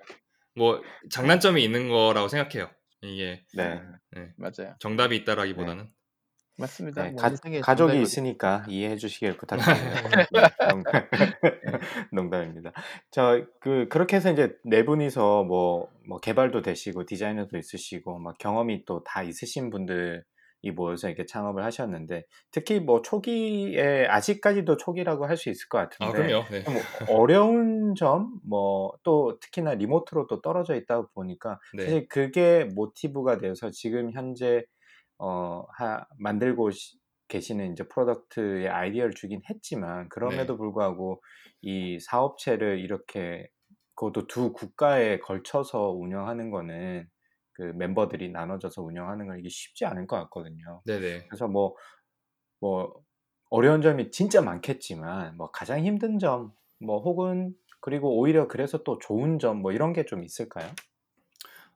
[0.55, 2.71] 뭐 장단점이 있는 거라고 생각해요.
[3.03, 3.79] 이게 네.
[4.37, 4.73] 맞아요.
[4.79, 5.87] 정답이 있다라기보다는
[6.57, 7.03] 맞습니다.
[7.03, 7.29] 네, 뭐 가,
[7.61, 7.61] 가족이
[7.93, 10.27] 정답이- 있으니까 이해해 주시길 부탁드립니다.
[10.31, 11.07] 네, 농담,
[12.11, 12.71] 농담입니다.
[13.11, 18.85] 저 그 그렇게 해서 이제 네 분이서 뭐, 뭐 개발도 되시고 디자이너도 있으시고 막 경험이
[18.85, 20.21] 또 다 있으신 분들이
[20.75, 26.11] 모여서 이렇게 창업을 하셨는데 특히 뭐 초기에 아직까지도 초기라고 할 수 있을 것 같은데 아
[26.11, 26.45] 그럼요.
[26.49, 26.63] 네.
[26.63, 26.75] 좀
[27.09, 31.83] 어려운 점, 뭐 또 특히나 remote로 또 떨어져 있다 보니까 네.
[31.83, 34.65] 사실 그게 모티브가 돼서 지금 현재
[35.19, 40.57] 어, 하, 만들고 시- 계시는 이제 product의 아이디어를 주긴 했지만 그럼에도 네.
[40.57, 41.21] 불구하고
[41.61, 43.47] 이 사업체를 이렇게
[43.95, 47.07] 그것도 두 국가에 걸쳐서 운영하는 거는
[47.53, 50.83] 그 멤버들이 나눠져서 운영하는 건 이게 쉽지 않을 것 같거든요.
[50.85, 51.29] 네네.
[51.29, 51.75] 그래서 뭐,
[52.59, 52.93] 뭐,
[53.49, 59.39] 어려운 점이 진짜 많겠지만, 뭐, 가장 힘든 점, 뭐, 혹은, 그리고 오히려 그래서 또 좋은
[59.39, 60.69] 점, 뭐, 이런 게 좀 있을까요?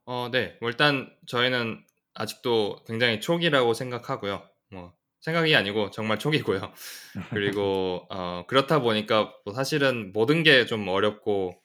[0.06, 0.58] 어, 네.
[0.60, 4.50] 뭐 일단 저희는 아직도 굉장히 초기라고 생각하고요.
[4.72, 6.74] 뭐 생각이 아니고 정말 초기고요.
[7.34, 11.62] 그리고 어, 그렇다 보니까 뭐 사실은 모든 게 좀 어렵고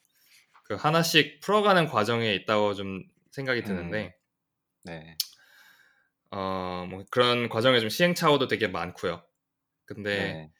[0.64, 4.16] 그 하나씩 풀어가는 과정에 있다고 좀 생각이 드는데
[4.84, 5.16] 네.
[6.30, 9.24] 어, 뭐 그런 과정에 좀 시행착오도 되게 많고요.
[9.86, 10.50] 근데 네.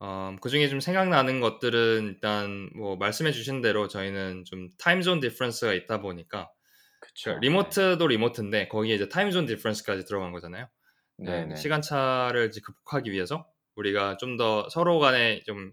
[0.00, 5.20] 어, 그 중에 좀 생각나는 것들은 일단 뭐 말씀해 주신 대로 저희는 좀 time zone
[5.20, 6.50] difference가 있다 보니까
[7.00, 10.68] 그러니까 remote도 remote인데 거기에 이제 time zone difference까지 들어간 거잖아요.
[11.18, 11.54] 네.
[11.56, 15.72] 시간차를 이제 극복하기 위해서 우리가 좀 더 서로 간에 좀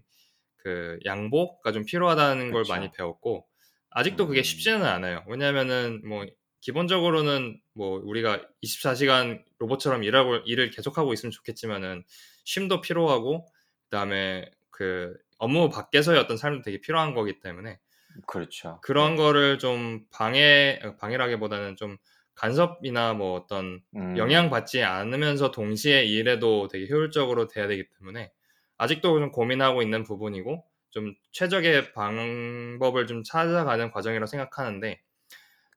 [0.64, 2.72] 그 양보가 좀 필요하다는 걸 그쵸.
[2.72, 3.46] 많이 배웠고
[3.90, 4.42] 아직도 그게 음.
[4.42, 5.22] 쉽지는 않아요.
[5.28, 6.26] 왜냐하면은 뭐
[6.62, 12.02] 기본적으로는 뭐 우리가 24시간 로봇처럼 일하고 일을 계속하고 있으면 좋겠지만은
[12.44, 13.46] 쉼도 필요하고
[13.84, 17.78] 그다음에 그 업무 밖에서의 어떤 삶도 되게 필요한 거기 때문에
[18.26, 18.80] 그렇죠.
[18.80, 19.16] 그런 네.
[19.16, 21.96] 거를 좀 방해 방해라기보다는 좀
[22.34, 28.32] 간섭이나 뭐 어떤 음, 영향 받지 않으면서 동시에 일에도 되게 효율적으로 돼야 되기 때문에
[28.78, 35.00] 아직도 좀 고민하고 있는 부분이고 좀 최적의 방법을 좀 찾아가는 과정이라고 생각하는데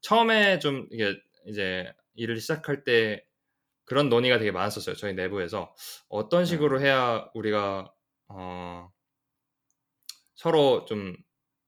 [0.02, 3.26] 처음에 좀 이게 이제 일을 시작할 때
[3.86, 5.76] 그런 논의가 되게 많았었어요 저희 내부에서
[6.10, 7.94] 어떤 식으로 해야 우리가
[8.30, 8.90] 어
[10.36, 11.16] 서로 좀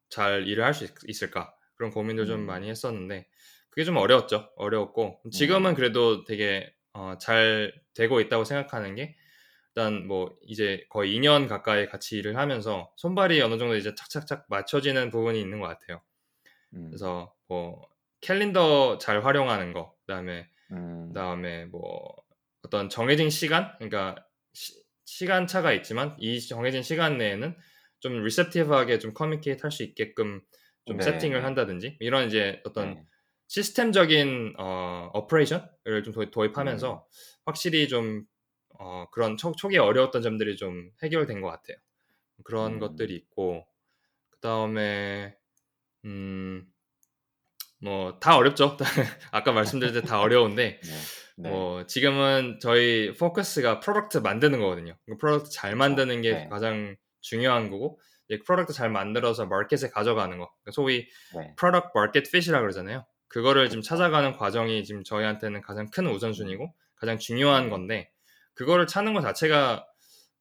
[0.09, 2.45] 잘 일을 할 수 있을까 그런 고민도 좀 음.
[2.45, 3.27] 많이 했었는데
[3.69, 5.75] 그게 좀 어려웠죠 어려웠고 지금은 음.
[5.75, 9.15] 그래도 되게 어, 잘 되고 있다고 생각하는 게
[9.75, 15.09] 일단 뭐 이제 거의 2년 가까이 같이 일을 하면서 손발이 어느 정도 이제 착착착 맞춰지는
[15.09, 16.01] 부분이 있는 것 같아요.
[16.73, 16.87] 음.
[16.89, 17.87] 그래서 뭐
[18.21, 21.07] 캘린더 잘 활용하는 거, 그다음에 음.
[21.09, 22.13] 그다음에 뭐
[22.63, 24.15] 어떤 정해진 시간, 그러니까
[24.53, 27.55] 시, 간 차가 있지만 이 정해진 시간 내에는
[27.99, 30.41] 좀 receptive하게 좀 communicate 할 수 있게끔
[30.85, 31.03] 좀 네.
[31.03, 33.03] 세팅을 한다든지 이런 이제 어떤 네.
[33.47, 36.99] 시스템적인 어, operation을 좀 도입, 도입하면서 음.
[37.45, 38.23] 확실히 좀
[38.79, 41.77] 어, 그런 초, 초기에 어려웠던 점들이 좀 해결된 것 같아요.
[42.43, 42.79] 그런 음.
[42.79, 43.65] 것들이 있고
[44.29, 45.35] 그 다음에
[46.05, 46.65] 음,
[47.81, 48.77] 뭐 다 어렵죠.
[49.31, 50.89] 아까 말씀드린 대로 다 어려운데 네.
[51.38, 51.49] 네.
[51.49, 54.97] 뭐 지금은 저희 포커스가 product 만드는 거거든요.
[55.05, 56.47] 그 product 잘 만드는 게 네.
[56.49, 60.49] 가장 중요한 거고 이제 product 잘 만들어서 마켓에 가져가는 거.
[60.62, 61.53] 그러니까 소위 네.
[61.57, 63.05] product market fit이라 그러잖아요.
[63.27, 67.69] 그거를 지금 찾아가는 과정이 지금 저희한테는 가장 큰 우선순위고 가장 중요한 네.
[67.69, 68.12] 건데
[68.53, 69.86] 그거를 찾는 것 자체가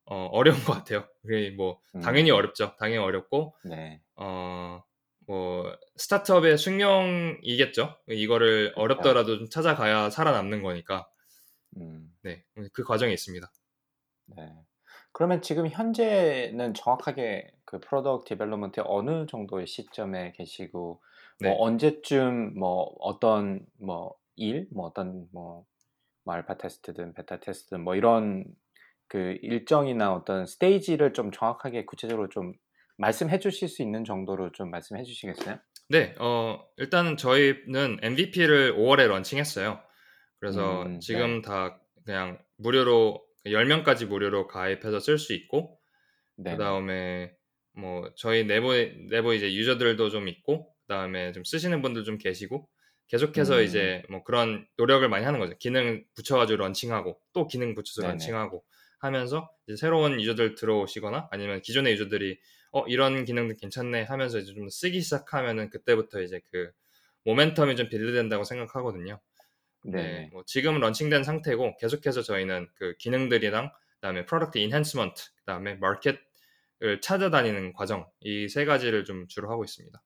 [0.06, 1.06] 어, 어려운 것 같아요.
[1.22, 2.00] 그게 뭐 음.
[2.00, 2.74] 당연히 어렵죠.
[2.78, 4.00] 당연히 어렵고 네.
[4.16, 4.82] 어,
[5.26, 7.98] 뭐 스타트업의 숙명이겠죠.
[8.08, 8.80] 이거를 그렇죠.
[8.80, 11.06] 어렵더라도 좀 찾아가야 살아남는 거니까.
[11.76, 12.10] 음.
[12.22, 13.50] 네, 그 과정이 있습니다.
[14.36, 14.48] 네.
[15.18, 21.02] 그러면 지금 현재는 정확하게 그 product development의 어느 정도의 시점에 계시고
[21.40, 21.48] 네.
[21.48, 25.64] 뭐 언제쯤 뭐 어떤 뭐 일, 뭐 어떤 뭐,
[26.22, 28.44] 뭐 알파 테스트든 베타 테스트든 뭐 이런
[29.08, 32.52] 그 일정이나 어떤 스테이지를 좀 정확하게 구체적으로 좀
[32.98, 35.56] 말씀해 주실 수 있는 정도로 좀 말씀해 주시겠어요?
[35.88, 39.80] 네, 어, 일단은 저희는 MVP를 5월에 런칭했어요.
[40.38, 45.78] 그래서 음, 지금 다 그냥 무료로 10명까지 무료로 가입해서 쓸 수 있고
[46.36, 46.52] 네.
[46.52, 47.32] 그다음에
[47.72, 48.72] 뭐 저희 내부
[49.08, 52.68] 내부 이제 유저들도 좀 있고 그다음에 좀 쓰시는 분들 좀 계시고
[53.08, 53.64] 계속해서 음.
[53.64, 55.56] 이제 뭐 그런 노력을 많이 하는 거죠.
[55.58, 58.12] 기능 붙여가지고 런칭하고 또 기능 붙여서 네네.
[58.12, 58.64] 런칭하고
[59.00, 62.38] 하면서 이제 새로운 유저들 들어오시거나 아니면 기존의 유저들이
[62.72, 66.70] 어 이런 기능도 괜찮네 하면서 이제 좀 쓰기 시작하면은 그때부터 이제 그
[67.26, 69.20] 모멘텀이 좀 build된다고 생각하거든요.
[69.90, 70.02] 네.
[70.02, 76.20] 네, 뭐 지금 런칭된 상태고 계속해서 저희는 그 기능들이랑 그다음에 product enhancement 그다음에 마켓을
[77.02, 80.00] 찾아다니는 과정 이 세 가지를 좀 주로 하고 있습니다.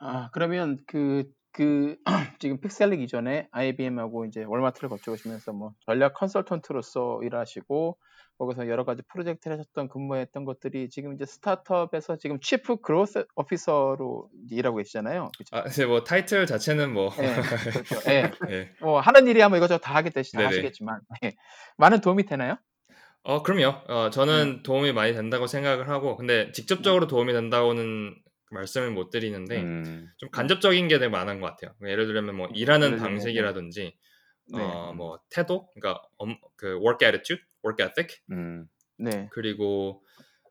[0.00, 1.96] 아, 그러면 그, 그,
[2.40, 7.98] 지금 픽셀릭 이전에 IBM하고 이제 월마트를 거쳐오시면서 뭐 전략 컨설턴트로서 일하시고
[8.38, 14.76] 거기서 여러 가지 프로젝트를 하셨던 근무했던 것들이 지금 이제 스타트업에서 지금 치프 그로스 오피서로 일하고
[14.76, 15.30] 계시잖아요.
[15.36, 15.56] 그죠?
[15.56, 17.34] 아, 이제 뭐 타이틀 자체는 뭐 예,
[17.70, 18.10] 그렇죠.
[18.10, 18.30] 예.
[18.50, 18.70] 예.
[18.80, 20.46] 뭐 하는 일이 하면 이것저것 다 하게 되시, 다.
[20.46, 21.34] 하시겠지만 예.
[21.76, 22.56] 많은 도움이 되나요?
[23.24, 23.76] 어, 그럼요.
[23.88, 28.14] 어, 저는 도움이 많이 된다고 생각을 하고 근데 직접적으로 도움이 된다고는
[28.52, 30.08] 말씀을 못 드리는데 음.
[30.16, 31.74] 좀 간접적인 게 되게 많은 것 같아요.
[31.84, 33.96] 예를 들면 뭐 일하는 들면 방식이라든지
[34.54, 34.62] 네.
[34.62, 38.66] 어, 뭐 태도, 그러니까 엄- 그 work attitude, work ethic 음.
[38.98, 39.28] 네.
[39.32, 40.02] 그리고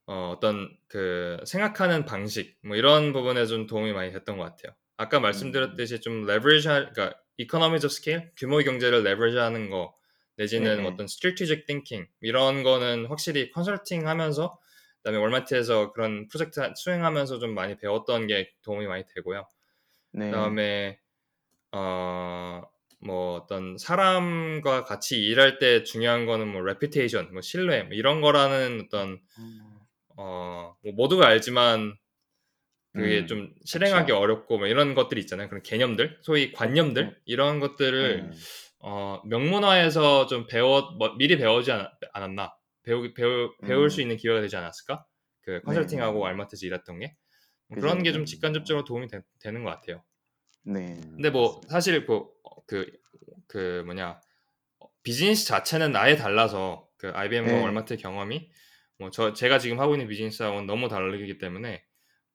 [0.06, 4.74] 어, 어떤 그 생각하는 방식 뭐 이런 부분에 좀 도움이 많이 됐던 것 같아요.
[4.96, 9.96] 아까 말씀드렸듯이 좀 leverage, 할- 그러니까 economies of scale, 규모 경제를 leverage하는 거
[10.38, 10.88] 내지는 네.
[10.88, 14.58] 어떤 strategic thinking 이런 거는 확실히 컨설팅 하면서
[14.98, 19.48] 그다음에 월마트에서 그런 프로젝트 수행하면서 좀 많이 배웠던 게 도움이 많이 되고요.
[20.13, 20.26] 네.
[20.32, 21.00] 그다음에
[21.72, 22.62] 어,
[23.00, 28.86] 뭐 어떤 사람과 같이 일할 때 중요한 거는 뭐 reputation, 뭐 신뢰 뭐 이런 거라는
[28.86, 29.80] 어떤 음,
[30.18, 31.96] 어, 뭐 모두가 알지만
[32.94, 34.18] 그게 음, 좀 실행하기 그쵸.
[34.18, 35.50] 어렵고 뭐 이런 것들이 있잖아요.
[35.50, 37.16] 그런 개념들, 소위 관념들 네.
[37.26, 38.32] 이런 것들을 음.
[38.80, 43.90] 어, 명문화에서 좀 배워 뭐, 미리 배우지 않, 않았나 배우 배우 배울 음.
[43.90, 45.06] 수 있는 기회가 되지 않았을까?
[45.42, 46.30] 그 컨설팅하고 네.
[46.30, 47.16] 알마트에서 일했던 게
[47.68, 47.80] 뭐.
[47.80, 48.26] 그런 게좀 음.
[48.26, 50.04] 직간접적으로 도움이 되, 는것 같아요.
[50.64, 51.00] 네.
[51.16, 52.24] 근데 뭐 사실 그,
[52.68, 52.86] 그,
[53.48, 54.22] 그 뭐냐
[54.80, 57.62] 어, 비즈니스 자체는 아예 달라서 그 IBM과 네.
[57.64, 58.52] 월마트의 경험이
[59.00, 61.84] 뭐 저 제가 지금 하고 있는 비즈니스하고는 너무 다르기 때문에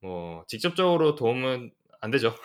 [0.01, 2.29] 뭐 직접적으로 도움은 안 되죠.
[2.29, 2.35] 음.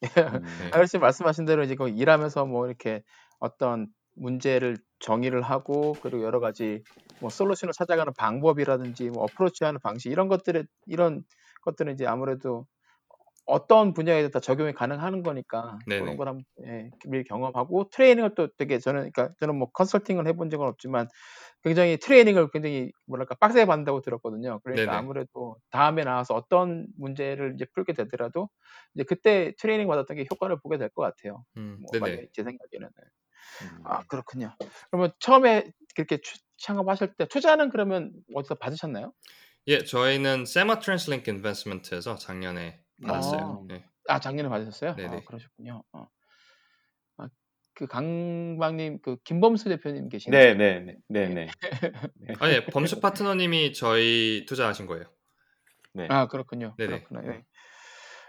[0.72, 3.02] 아저씨 말씀하신 대로 이제 그 일하면서 뭐 이렇게
[3.38, 6.82] 어떤 문제를 정의를 하고 그리고 여러 가지
[7.20, 11.24] 뭐 솔루션을 찾아가는 방법이라든지 뭐 어프로치하는 방식 이런 것들에 이런
[11.62, 12.66] 것들은 이제 아무래도
[13.48, 16.00] 어떤 분야에도 다 적용이 가능한 거니까 네네.
[16.02, 20.50] 그런 걸 한번 예, 미리 경험하고 트레이닝을 또 되게 저는 그러니까 저는 뭐 컨설팅을 해본
[20.50, 21.08] 적은 없지만
[21.62, 24.60] 굉장히 트레이닝을 굉장히 뭐랄까 빡세게 받는다고 들었거든요.
[24.64, 24.98] 그러니까 네네.
[24.98, 28.48] 아무래도 다음에 나와서 어떤 문제를 이제 풀게 되더라도
[28.94, 31.44] 이제 그때 트레이닝 받았던 게 효과를 보게 될 것 같아요.
[31.56, 31.98] 음, 뭐
[32.32, 32.88] 제 생각에는.
[33.62, 33.80] 음.
[33.84, 34.54] 아 그렇군요.
[34.90, 39.12] 그러면 처음에 그렇게 추- 창업하실 때 투자는 그러면 어디서 받으셨나요?
[39.68, 43.66] 예, 저희는 Sema Translink Investment에서 작년에 받았어요.
[43.70, 43.74] 아.
[43.74, 43.84] 예.
[44.08, 44.94] 아 작년에 받으셨어요?
[44.96, 45.16] 네네.
[45.16, 45.82] 아, 그러셨군요.
[45.92, 46.06] 어.
[47.18, 47.28] 아,
[47.74, 50.40] 그 강박님 그 김범수 대표님 계시나요?
[50.40, 51.48] 네, 네, 네, 네, 네.
[52.40, 55.04] 아니 범수 파트너님이 저희 투자하신 거예요.
[55.94, 56.08] 네.
[56.10, 56.74] 아 그렇군요.
[56.78, 57.04] 네네.
[57.04, 57.20] 그렇구나.
[57.22, 57.44] 네.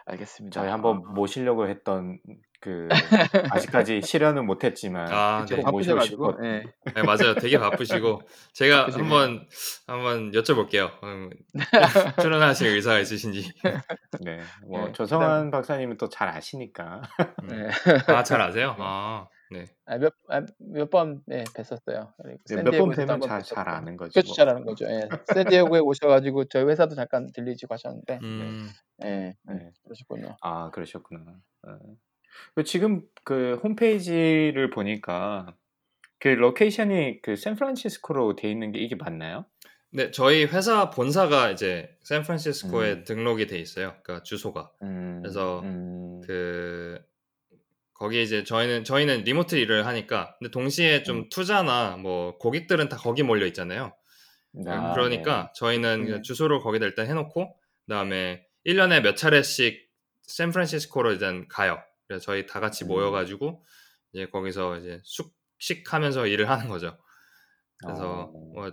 [0.09, 0.61] 알겠습니다.
[0.61, 2.19] 저희 한번 아, 모시려고 했던
[2.61, 2.89] 그
[3.51, 5.61] 아직까지 실현은 못했지만 아, 네.
[5.61, 6.31] 바쁘셔가지고.
[6.33, 6.45] 싶었.
[6.45, 6.63] 예.
[6.93, 7.33] 네, 맞아요.
[7.35, 8.21] 되게 바쁘시고
[8.53, 9.03] 제가 바쁘시네요.
[9.03, 9.47] 한번
[9.87, 10.91] 한번 여쭤볼게요.
[11.03, 11.29] 음,
[12.21, 13.49] 출연하실 의사가 있으신지.
[14.21, 17.01] 네, 뭐 네, 조성환 박사님은 또 잘 아시니까.
[17.43, 17.47] 음.
[17.47, 17.69] 네.
[18.13, 18.75] 아, 잘 아세요?
[18.79, 19.65] 아, 네.
[19.85, 22.13] 아, 몇, 아, 몇번 네, 뵀었어요.
[22.21, 23.67] 그리고 몇번 샌디에고에서도 뵈면 잘, 잘.
[23.69, 24.11] 아는 거죠.
[24.11, 24.35] 그렇죠, 뭐.
[24.35, 24.85] 잘하는 거죠.
[24.85, 25.09] 예.
[25.33, 28.69] 샌디에고에 오셔가지고 저희 회사도 잠깐 들리시고 하셨는데, 음,
[29.03, 29.71] 예, 네.
[29.83, 30.37] 그러시군요.
[30.41, 31.41] 아, 그러셨구나.
[31.67, 31.79] 어.
[32.55, 35.55] 그 지금 그 홈페이지를 보니까
[36.19, 39.45] 그 location이 그 샌프란시스코로 돼 있는 게 이게 맞나요?
[39.91, 43.03] 네, 저희 회사 본사가 이제 샌프란시스코에 음.
[43.03, 43.95] 등록이 돼 있어요.
[44.03, 44.71] 그러니까 주소가.
[44.83, 47.01] 음, 그래서 음, 그
[47.99, 51.29] 거기 이제 저희는 저희는 remote 일을 하니까 근데 동시에 좀 음.
[51.29, 53.93] 투자나 뭐 고객들은 다 거기 몰려 있잖아요.
[54.65, 56.11] 아, 그러니까 저희는 네.
[56.11, 57.53] 그 주소를 거기다 일단 해놓고
[57.85, 59.89] 그다음에 1년에 몇 차례씩
[60.23, 61.77] 샌프란시스코로 일단 가요.
[62.07, 62.87] 그래서 저희 다 같이 음.
[62.87, 63.65] 모여가지고
[64.13, 66.97] 이제 거기서 이제 숙식하면서 일을 하는 거죠.
[67.83, 68.51] 그래서 어.
[68.53, 68.71] 뭐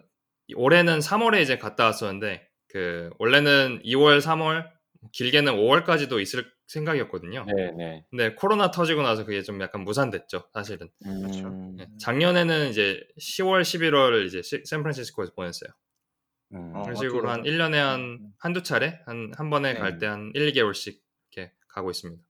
[0.54, 4.70] 올해는 3월에 이제 갔다 왔었는데 그 원래는 2월, 3월
[5.12, 7.44] 길게는 5월까지도 있을 생각이었거든요.
[7.46, 8.04] 네, 네.
[8.10, 10.88] 근데 코로나 터지고 나서 그게 좀 약간 무산됐죠, 사실은.
[11.06, 15.70] 음, 네, 작년에는 이제 10월, 11월 이제 시- 샌프란시스코에서 보냈어요.
[16.52, 16.72] 음.
[16.74, 18.32] 어, 그런 식으로 한 어떻게 1년에 한 음.
[18.38, 19.78] 한두 차례 한 한 번에 네.
[19.80, 20.98] 갈때 한 1, 2개월씩
[21.32, 22.22] 이렇게 가고 있습니다.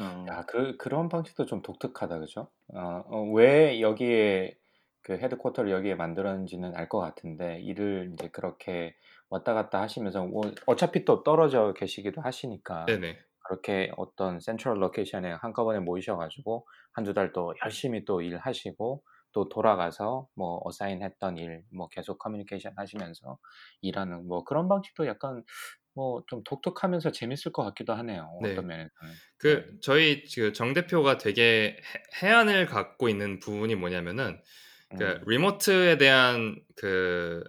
[0.00, 2.48] 어, 야, 그 그런 방식도 좀 독특하다, 그죠?
[2.68, 4.56] 어, 어, 왜 여기에
[5.02, 8.94] 그 headquarter를 여기에 만들었는지는 알 것 같은데 일을 이제 그렇게
[9.28, 13.18] 왔다 갔다 하시면서 뭐 어차피 또 떨어져 계시기도 하시니까 네네.
[13.52, 20.60] 그렇게 어떤 central location에 한꺼번에 모이셔가지고 한두 달 또 열심히 또 일하시고 또 돌아가서 뭐
[20.64, 23.38] 어사인했던 일 뭐 계속 커뮤니케이션 하시면서
[23.82, 25.44] 일하는 뭐 그런 방식도 약간
[25.94, 28.30] 뭐 좀 독특하면서 재밌을 것 같기도 하네요.
[28.38, 28.56] 네.
[28.56, 29.20] 어떤 면에서는.
[29.38, 31.78] 그 저희 그정 대표가 되게
[32.22, 34.42] 해- 해안을 갖고 있는 부분이 뭐냐면은
[34.94, 35.26] 그 음.
[35.26, 37.44] 리모트에 대한 그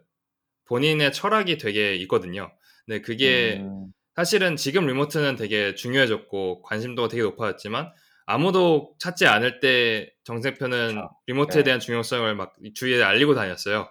[0.66, 2.52] 본인의 철학이 되게 있거든요.
[2.86, 3.94] 근데 그게 음.
[4.16, 7.92] 사실은 지금 리모트는 되게 중요해졌고 관심도가 되게 높아졌지만
[8.26, 11.10] 아무도 찾지 않을 때 정세표는 그쵸.
[11.28, 11.64] 리모트에 네.
[11.64, 13.90] 대한 중요성을 막 주위에 알리고 다녔어요.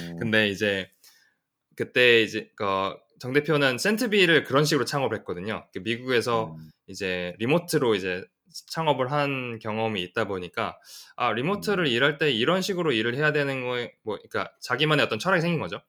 [0.00, 0.16] 음.
[0.20, 0.90] 근데 이제
[1.76, 5.66] 그때 이제 그 정 대표는 센트비를 그런 식으로 창업을 했거든요.
[5.72, 6.70] 그 미국에서 음.
[6.86, 8.22] 이제 리모트로 이제
[8.70, 10.78] 창업을 한 경험이 있다 보니까
[11.16, 11.90] 아 리모트를 음.
[11.90, 15.80] 일할 때 이런 식으로 일을 해야 되는 거에 뭐 그러니까 자기만의 어떤 철학이 생긴 거죠.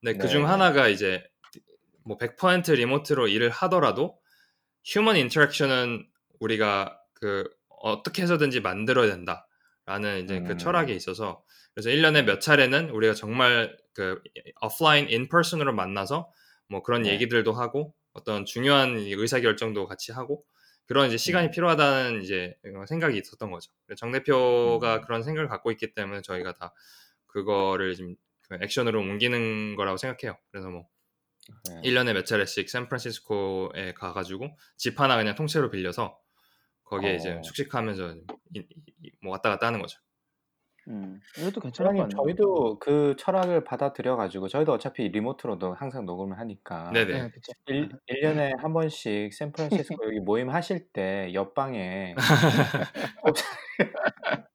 [0.00, 0.48] 근데 그중 네.
[0.48, 1.24] 하나가 이제
[2.08, 4.18] 뭐 100% 리모트로 일을 하더라도
[4.84, 6.08] 휴먼 인터랙션은
[6.40, 10.58] 우리가 그 어떻게 해서든지 만들어야 된다라는 이제 그 음.
[10.58, 11.44] 철학에 있어서
[11.74, 14.22] 그래서 1년에 몇 차례는 우리가 정말 그
[14.62, 16.32] 오프라인 인퍼슨으로 만나서
[16.68, 17.12] 뭐 그런 네.
[17.12, 20.44] 얘기들도 하고 어떤 중요한 의사 결정도 같이 하고
[20.86, 21.50] 그런 이제 시간이 음.
[21.50, 22.56] 필요하다는 이제
[22.88, 23.70] 생각이 있었던 거죠.
[23.98, 25.00] 정 대표가 음.
[25.02, 26.72] 그런 생각을 갖고 있기 때문에 저희가 다
[27.26, 28.16] 그거를 지금
[28.48, 30.38] 그 액션으로 옮기는 거라고 생각해요.
[30.50, 30.88] 그래서 뭐
[31.70, 31.82] 네.
[31.90, 36.18] 1년에 몇 차례씩 샌프란시스코에 가가지고 집 하나 그냥 통째로 빌려서
[36.84, 37.14] 거기에 어.
[37.16, 38.14] 이제 숙식하면서
[38.54, 38.66] 이-
[39.02, 39.98] 이- 뭐 왔다 갔다 하는 거죠.
[40.88, 42.22] 음, 이것도 괜찮을 것 사장님 같네요.
[42.24, 47.12] 저희도 그 철학을 받아들여 가지고 저희도 어차피 리모트로도 항상 녹음을 하니까 네네.
[47.24, 47.52] 네, 그쵸.
[47.66, 52.14] 1, 일년에 한 번씩 샌프란시스코 여기 모임 하실 때 옆방에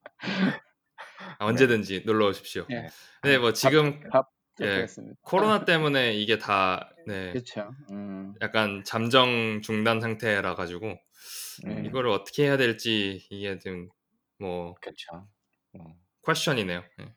[1.40, 2.66] 아, 언제든지 놀러 오십시오.
[2.70, 2.88] 네.
[3.24, 4.28] 네, 뭐 지금 밥
[4.62, 4.86] 예.
[5.22, 7.74] 코로나 때문에 이게 다 네, 그렇죠.
[7.92, 10.98] 음, 약간 잠정 중단 상태라 가지고
[11.66, 11.84] 네.
[11.86, 15.28] 이거를 어떻게 해야 될지 이게 좀뭐 그렇죠.
[15.76, 16.84] 음, question이네요.
[17.00, 17.14] 네.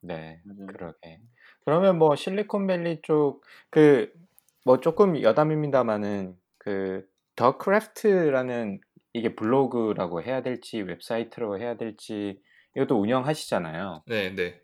[0.00, 0.40] 네.
[0.68, 1.20] 그러게.
[1.64, 4.26] 그러면 뭐 실리콘밸리 쪽 그
[4.66, 8.80] 뭐 조금 여담입니다마는 그 The Craft라는
[9.12, 12.42] 이게 블로그라고 해야 될지 웹사이트로 해야 될지
[12.74, 14.02] 이것도 운영하시잖아요.
[14.08, 14.60] 네, 네.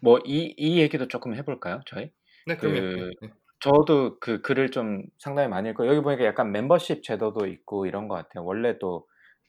[0.00, 2.12] 뭐 이 이 얘기도 조금 해 볼까요, 저희?
[2.46, 2.80] 네, 그럼요.
[2.86, 3.28] 그 네.
[3.60, 8.14] 저도 그 글을 좀 상당히 많이 읽고 여기 보니까 약간 멤버십 제도도 있고 이런 것
[8.16, 8.44] 같아요.
[8.44, 9.06] 원래 또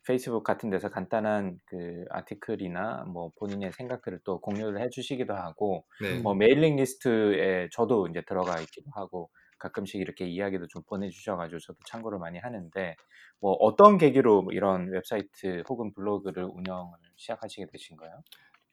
[0.08, 6.22] 페이스북 같은 데서 간단한 그 article이나 뭐 본인의 생각들을 또 공유를 해 주시기도 하고 네.
[6.24, 11.60] 뭐 mailing list에 저도 이제 들어가 있기도 하고 가끔씩 이렇게 이야기도 좀 보내 주셔 가지고
[11.60, 12.98] 저도 참고를 많이 하는데
[13.42, 18.24] 뭐 어떤 계기로 뭐 이런 웹사이트 혹은 블로그를 운영을 시작하시게 되신 거예요?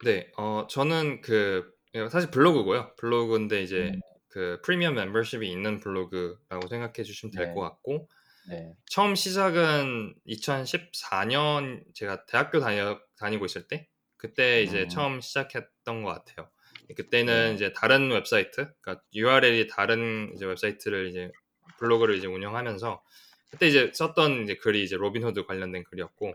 [0.04, 1.72] 네, 어, 저는 그,
[2.10, 2.94] 사실 블로그고요.
[2.96, 4.00] 블로그인데 이제 음.
[4.28, 7.54] 그 프리미엄 멤버십이 있는 블로그라고 생각해 주시면 될 네.
[7.54, 8.08] 것 같고,
[8.48, 8.72] 네.
[8.86, 14.88] 처음 시작은 2014년 제가 대학교 다녀, 다니고 있을 때 그때 이제 음.
[14.88, 16.48] 처음 시작했던 것 같아요.
[16.96, 17.54] 그때는 네.
[17.54, 21.30] 이제 다른 웹사이트, 그러니까 URL이 다른 이제 웹사이트를 이제
[21.78, 23.02] 블로그를 이제 운영하면서
[23.50, 26.34] 그때 이제 썼던 이제 글이 이제 로빈후드 관련된 글이었고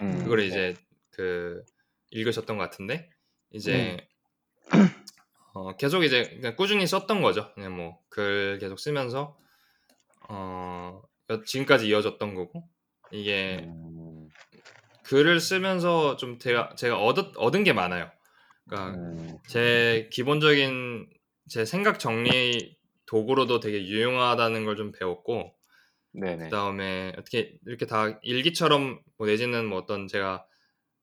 [0.00, 0.46] 음, 그걸 네.
[0.46, 0.74] 이제
[1.10, 1.62] 그
[2.10, 3.10] 읽으셨던 것 같은데
[3.50, 3.96] 이제
[5.54, 7.52] 어, 계속 이제 꾸준히 썼던 거죠.
[7.54, 9.36] 그냥 뭐 글 계속 쓰면서
[10.28, 12.68] 어, 여- 지금까지 이어졌던 거고
[13.12, 14.28] 이게 음,
[15.04, 18.10] 글을 쓰면서 좀 제가 제가 얻, 얻은 게 많아요.
[18.66, 21.08] 그러니까 음, 제 기본적인
[21.48, 25.54] 제 생각 정리 도구로도 되게 유용하다는 걸 좀 배웠고
[26.12, 26.44] 네네.
[26.44, 30.44] 그다음에 어떻게 이렇게 다 일기처럼 뭐 내지는 뭐 어떤 제가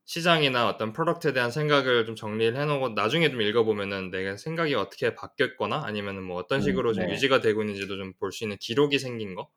[0.06, 5.84] 시장이나 어떤 프로덕트에 대한 생각을 좀 정리를 해놓고 나중에 좀 읽어보면은 내가 생각이 어떻게 바뀌었거나
[5.84, 7.14] 아니면은 뭐 어떤 음, 식으로 좀 네.
[7.14, 9.50] 유지가 되고 있는지도 좀 볼 수 있는 기록이 생긴 거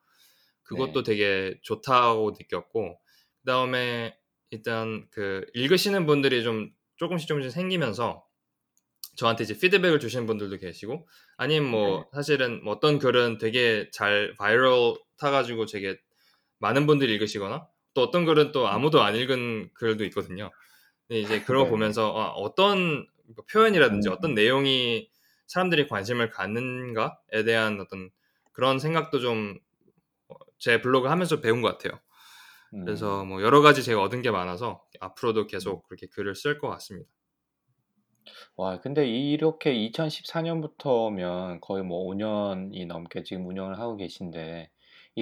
[0.63, 1.13] 그것도 네.
[1.13, 2.99] 되게 좋다고 느꼈고
[3.41, 4.17] 그 다음에
[4.51, 8.25] 일단 그 읽으시는 분들이 좀 조금씩 조금씩 생기면서
[9.17, 12.05] 저한테 이제 피드백을 주시는 분들도 계시고 아니면 뭐 네.
[12.15, 15.99] 사실은 뭐 어떤 글은 되게 잘 바이럴 타가지고 되게
[16.59, 17.69] 많은 분들이 읽으시거나
[17.99, 20.51] 또 어떤 글은 또 아무도 안 읽은 글도 있거든요.
[21.07, 21.71] 근데 이제 그런 거 네.
[21.71, 23.07] 보면서 아, 어떤
[23.51, 24.13] 표현이라든지 음.
[24.13, 25.11] 어떤 내용이
[25.47, 28.11] 사람들이 관심을 갖는가에 대한 어떤
[28.53, 29.59] 그런 생각도 좀
[30.59, 32.01] 제 블로그 하면서 배운 것 같아요.
[32.71, 36.69] 그래서 음, 뭐 여러 가지 제가 얻은 게 많아서 앞으로도 계속 그렇게 글을 쓸 것
[36.69, 37.09] 같습니다.
[38.57, 44.71] 와, 근데 이렇게 2014년부터면 거의 뭐 5년이 넘게 지금 운영을 하고 계신데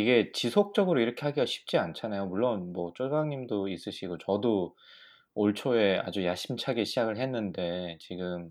[0.00, 2.26] 이게 지속적으로 이렇게 하기가 쉽지 않잖아요.
[2.26, 4.76] 물론 뭐 쫄방님도 있으시고 저도
[5.34, 8.50] 올 초에 아주 야심차게 시작을 했는데 지금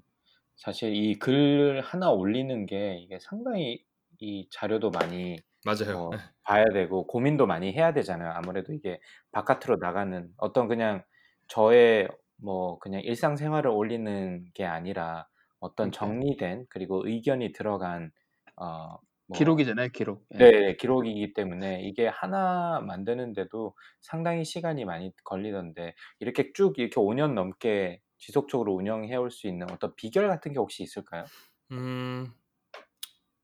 [0.57, 3.83] 사실 이 글 하나 올리는 게 이게 상당히
[4.19, 6.09] 이 자료도 많이 맞아요.
[6.09, 8.31] 뭐 봐야 되고 고민도 많이 해야 되잖아요.
[8.33, 8.99] 아무래도 이게
[9.31, 11.03] 바깥으로 나가는 어떤 그냥
[11.47, 15.27] 저의 뭐 그냥 일상생활을 올리는 게 아니라
[15.59, 15.91] 어떤 그러니까.
[15.91, 18.11] 정리된 그리고 의견이 들어간
[18.57, 18.97] 어,
[19.27, 20.27] 뭐 기록이잖아요, 기록.
[20.35, 20.51] 예.
[20.51, 28.01] 네, 기록이기 때문에 이게 하나 만드는데도 상당히 시간이 많이 걸리던데 이렇게 쭉 이렇게 5년 넘게
[28.17, 31.31] 지속적으로 운영해 올 수 있는 어떤 비결 같은 게 혹시 있을까요?
[31.71, 32.33] 음,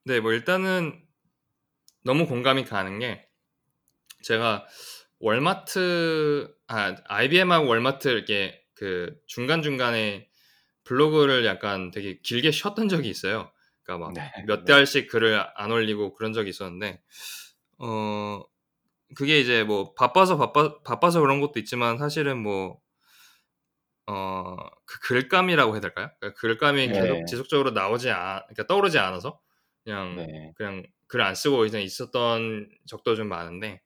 [0.04, 1.04] 네, 뭐 일단은
[2.04, 3.28] 너무 공감이 가는 게
[4.24, 4.68] 제가
[5.20, 10.30] 월마트, 아, IBM하고 월마트 이렇게 그 중간 중간에
[10.86, 13.52] 블로그를 약간 되게 길게 쉬었던 적이 있어요.
[13.98, 14.74] 그러니까 막 네, 몇 네.
[14.74, 17.02] 달씩 글을 안 올리고 그런 적이 있었는데,
[17.80, 18.44] 어,
[19.16, 22.80] 그게 이제 뭐 바빠서 바빠, 바빠서 그런 것도 있지만 사실은 뭐,
[24.08, 26.10] 어, 그 글감이라고 해야 될까요?
[26.20, 26.94] 그러니까 글감이 네.
[26.94, 29.39] 계속 지속적으로 나오지 않, 그러니까 떠오르지 않아서
[29.84, 30.54] 그냥 네.
[30.56, 33.82] 그냥 글 안 쓰고 그냥 있었던 적도 좀 많은데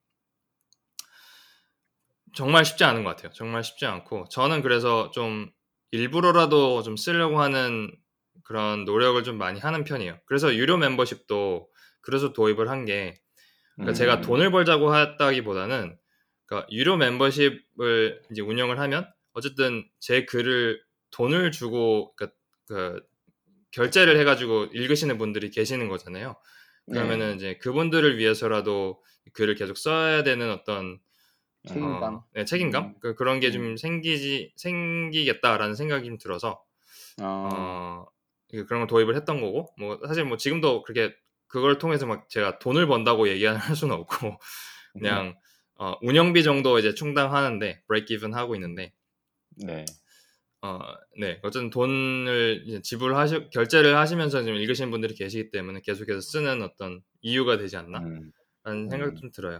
[2.36, 3.32] 정말 쉽지 않은 것 같아요.
[3.32, 5.50] 정말 쉽지 않고 저는 그래서 좀
[5.92, 7.92] 일부러라도 좀 쓰려고 하는
[8.46, 10.20] 그런 노력을 좀 많이 하는 편이에요.
[10.26, 11.68] 그래서 유료 멤버십도
[12.02, 13.16] 그래서 도입을 한게
[13.76, 15.98] 그러니까 제가 음, 돈을 벌자고 했다기보다는
[16.46, 20.82] 그러니까 유료 멤버십을 이제 운영을 하면 어쨌든 제 글을
[21.12, 22.38] 돈을 주고 그러니까
[22.68, 23.02] 그
[23.72, 26.36] 결제를 해가지고 읽으시는 분들이 계시는 거잖아요.
[26.90, 27.36] 그러면은 네.
[27.36, 31.00] 이제 그분들을 위해서라도 글을 계속 써야 되는 어떤
[31.68, 32.16] 책임감.
[32.16, 32.96] 어, 네, 책임감 음.
[33.02, 33.78] 그, 그런 게좀 음.
[33.78, 36.64] 생기지 생기겠다라는 생각이 좀 들어서
[37.22, 38.06] 어, 어,
[38.64, 41.16] 그런 걸 도입을 했던 거고 뭐 사실 뭐 지금도 그렇게
[41.48, 44.40] 그걸 통해서 막 제가 돈을 번다고 얘기할 수는 없고
[44.94, 45.36] 그냥
[45.76, 48.94] 어, 운영비 정도 이제 충당하는데 브레이크 이븐 하고 있는데
[49.58, 49.86] 네.
[50.62, 50.80] 어,
[51.20, 57.02] 네 어쨌든 돈을 이제 지불하시 결제를 하시면서 지금 읽으시는 분들이 계시기 때문에 계속해서 쓰는 어떤
[57.22, 58.32] 이유가 되지 않나 음,
[58.64, 59.16] 라는 생각이 음.
[59.16, 59.60] 좀 들어요.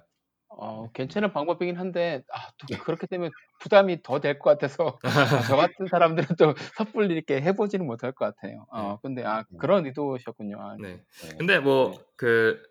[0.58, 5.04] 어, 괜찮은 방법이긴 한데, 아, 또 그렇게 되면 부담이 더 될 것 같아서, 아,
[5.56, 8.66] 저 같은 사람들은 또 섣불리 이렇게 해보지는 못할 것 같아요.
[8.72, 10.58] 어, 근데, 아, 그런 의도셨군요.
[10.62, 11.02] 아, 네.
[11.22, 11.30] 네.
[11.38, 12.62] 근데 뭐그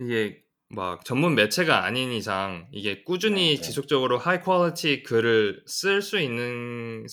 [0.00, 3.62] 이게 막 전문 매체가 아닌 이상 이게 꾸준히 네, 네.
[3.62, 7.06] 지속적으로 high quality 글을 쓸 수 있는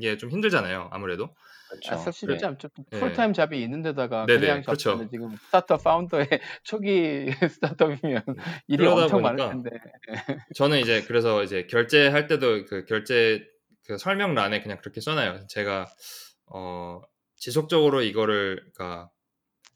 [0.00, 0.88] 게 좀 힘들잖아요.
[0.92, 1.34] 아무래도.
[1.74, 1.96] 아, 그렇죠.
[2.04, 2.38] 사실 네.
[2.38, 2.56] 좀
[2.90, 3.00] 네.
[3.00, 4.90] full-time job이 있는 데다가 네네, 그냥 그렇죠.
[4.90, 6.28] 잡는 지금 스타트업 founder의
[6.64, 8.22] 초기 스타트업이면
[8.68, 9.70] 일이 그러다 엄청 많을 텐데.
[10.54, 13.44] 저는 이제 그래서 이제 결제할 때도 그 결제
[13.86, 15.46] 그 설명란에 그냥 그렇게 써놔요.
[15.48, 15.86] 제가
[16.46, 17.00] 어
[17.36, 19.10] 지속적으로 이거를 그러니까,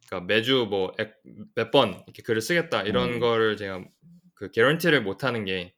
[0.08, 0.92] 그러니까 매주 뭐
[1.54, 3.20] 몇 번 이렇게 글을 쓰겠다 이런 음.
[3.20, 3.84] 거를 제가
[4.34, 5.74] 그 개런티를 못 하는 게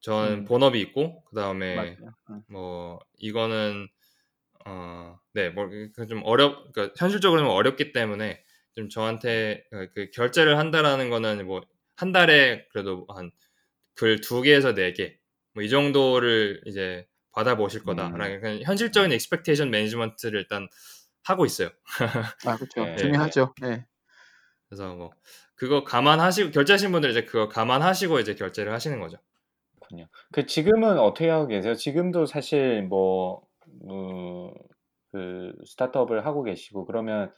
[0.00, 0.44] 저는 음.
[0.44, 1.96] 본업이 있고 그 다음에.
[2.30, 2.42] 응.
[2.48, 3.88] 뭐 이거는
[4.66, 8.44] 어 네 뭐좀 어렵 그러니까 현실적으로는 어렵기 때문에
[8.76, 11.62] 좀 저한테 그 결제를 한다라는 거는 뭐
[11.96, 13.30] 한 달에 그래도 한
[13.96, 15.18] 글 두 개에서 네 개
[15.54, 18.08] 뭐 이 정도를 이제 받아보실 거다.
[18.08, 18.16] 음.
[18.16, 20.68] 라는 현실적인 expectation management를 일단
[21.24, 21.70] 하고 있어요.
[22.46, 22.84] 아 그렇죠.
[22.84, 22.96] 네.
[22.96, 23.54] 중요하죠.
[23.62, 23.86] 네.
[24.68, 25.10] 그래서 뭐
[25.54, 29.18] 그거 감안하시고 결제하신 분들 이제 그거 감안하시고 이제 결제를 하시는 거죠.
[29.80, 30.08] 그렇군요.
[30.32, 31.74] 그 지금은 어떻게 하고 계세요?
[31.74, 33.42] 지금도 사실 뭐,
[33.88, 34.52] 어,
[35.12, 37.32] 그 스타트업을 하고 계시고 그러면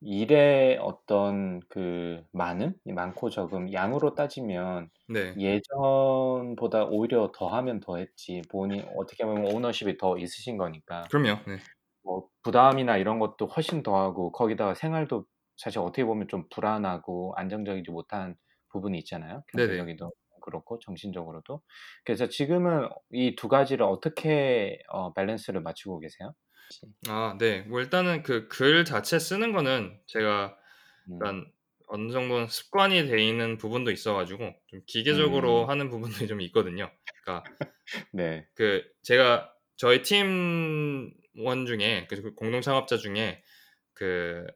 [0.00, 5.38] 일의 어떤 그 많음, 많고 적음, 양으로 따지면 네.
[5.38, 8.42] 예전보다 오히려 더 하면 더 했지.
[8.50, 11.10] 본인 어떻게 보면 오너십이 더 있으신 거니까.
[11.10, 11.44] 그럼요.
[11.46, 11.58] 네.
[12.02, 15.26] 뭐 부담이나 이런 것도 훨씬 더하고 거기다가 생활도
[15.56, 18.36] 사실 어떻게 보면 좀 불안하고 안정적이지 못한
[18.70, 19.44] 부분이 있잖아요.
[19.48, 20.10] 경제적이도
[20.42, 21.62] 그렇고 정신적으로도.
[22.04, 26.34] 그래서 지금은 이 두 가지를 어떻게 어, 밸런스를 맞추고 계세요?
[27.08, 27.62] 아, 네.
[27.62, 30.56] 뭐 일단은 그 글 자체 쓰는 거는 제가
[31.08, 31.52] 음, 일단
[31.88, 35.68] 어느 정도는 습관이 돼 있는 부분도 있어가지고 좀 기계적으로 음.
[35.68, 36.90] 하는 부분들이 좀 있거든요.
[37.24, 37.50] 그러니까
[38.12, 38.48] 네.
[38.54, 43.42] 그 제가 저희 팀원 중에 그 공동 창업자 중에
[43.94, 44.46] 그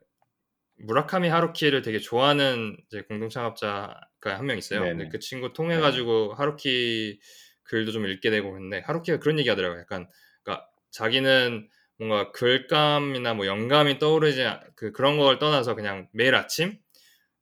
[0.78, 2.76] 무라카미 하루키를 되게 좋아하는
[3.08, 4.80] 공동 창업자가 한 명 있어요.
[4.80, 4.92] 네네.
[4.96, 7.18] 근데 그 친구 통해 가지고 하루키
[7.64, 9.80] 글도 좀 읽게 되고 근데 하루키가 그런 얘기 하더라고요.
[9.80, 10.08] 약간
[10.42, 11.68] 그러니까 자기는
[11.98, 16.78] 뭔가 글감이나 뭐 영감이 떠오르지 않- 그 그런 걸 떠나서 그냥 매일 아침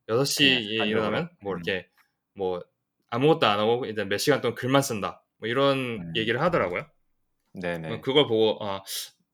[0.07, 0.85] 6시에 습관적으로.
[0.89, 1.57] 일어나면 뭐 음.
[1.63, 1.89] 이렇게
[2.35, 2.63] 뭐
[3.09, 5.23] 아무것도 안 하고 일단 몇 시간 동안 글만 쓴다.
[5.37, 6.13] 뭐 이런 음.
[6.15, 6.85] 얘기를 하더라고요.
[7.53, 8.01] 네네.
[8.01, 8.81] 그걸 보고 아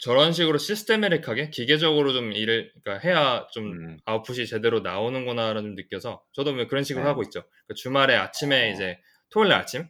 [0.01, 3.97] 저런 식으로 시스테메릭하게 기계적으로 좀 일을 그러니까 해야 좀 음.
[4.05, 7.09] 아웃풋이 제대로 나오는구나라는 좀 느껴서 저도 뭐 그런 식으로 네.
[7.09, 7.43] 하고 있죠.
[7.67, 8.73] 그 주말에 아침에 어.
[8.73, 8.99] 이제
[9.29, 9.87] 토요일 날 아침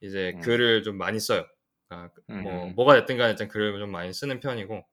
[0.00, 0.40] 이제 음.
[0.40, 1.46] 글을 좀 많이 써요.
[1.90, 2.74] 아, 뭐 음.
[2.74, 4.84] 뭐가 됐든 간에 일단 글을 좀 많이 쓰는 편이고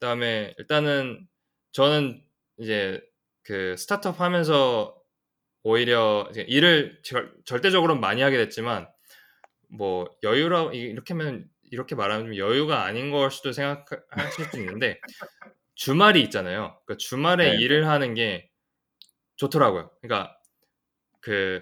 [0.00, 1.28] 그다음에 일단은
[1.70, 2.20] 저는
[2.58, 3.00] 이제
[3.44, 5.00] 그 스타트업 하면서
[5.62, 8.88] 오히려 일을 절, 절대적으로는 많이 하게 됐지만
[9.68, 15.00] 뭐 여유라 이- 이렇게 하면 이렇게 말하면 좀 여유가 아닌 걸 수도 생각하실 수 있는데
[15.74, 16.78] 주말이 있잖아요.
[16.84, 17.56] 그러니까 주말에 네.
[17.56, 18.50] 일을 하는 게
[19.36, 19.90] 좋더라고요.
[20.00, 20.36] 그러니까
[21.20, 21.60] 그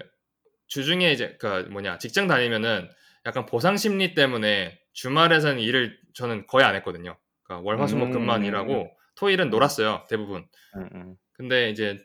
[0.67, 2.89] 주중에 이제 그 뭐냐 직장 다니면은
[3.25, 7.17] 약간 보상 심리 때문에 주말에서는 일을 저는 거의 안 했거든요.
[7.43, 8.45] 그러니까 월화수목금만 음.
[8.45, 10.47] 일하고 토일은 놀았어요 대부분.
[10.75, 11.15] 음, 음.
[11.33, 11.97] 근데 이제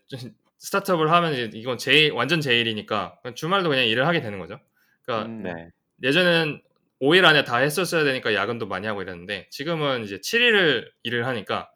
[0.59, 4.61] 스타트업을 하면 이제 이건 제 완전 제 일이니까 그냥 주말도 그냥 일을 하게 되는 거죠.
[5.03, 5.69] 그러니까 음, 네.
[6.03, 6.63] 예전에는
[7.01, 11.71] 5일 안에 다 했었어야 되니까 야근도 많이 하고 이랬는데 지금은 이제 7일을 일을 하니까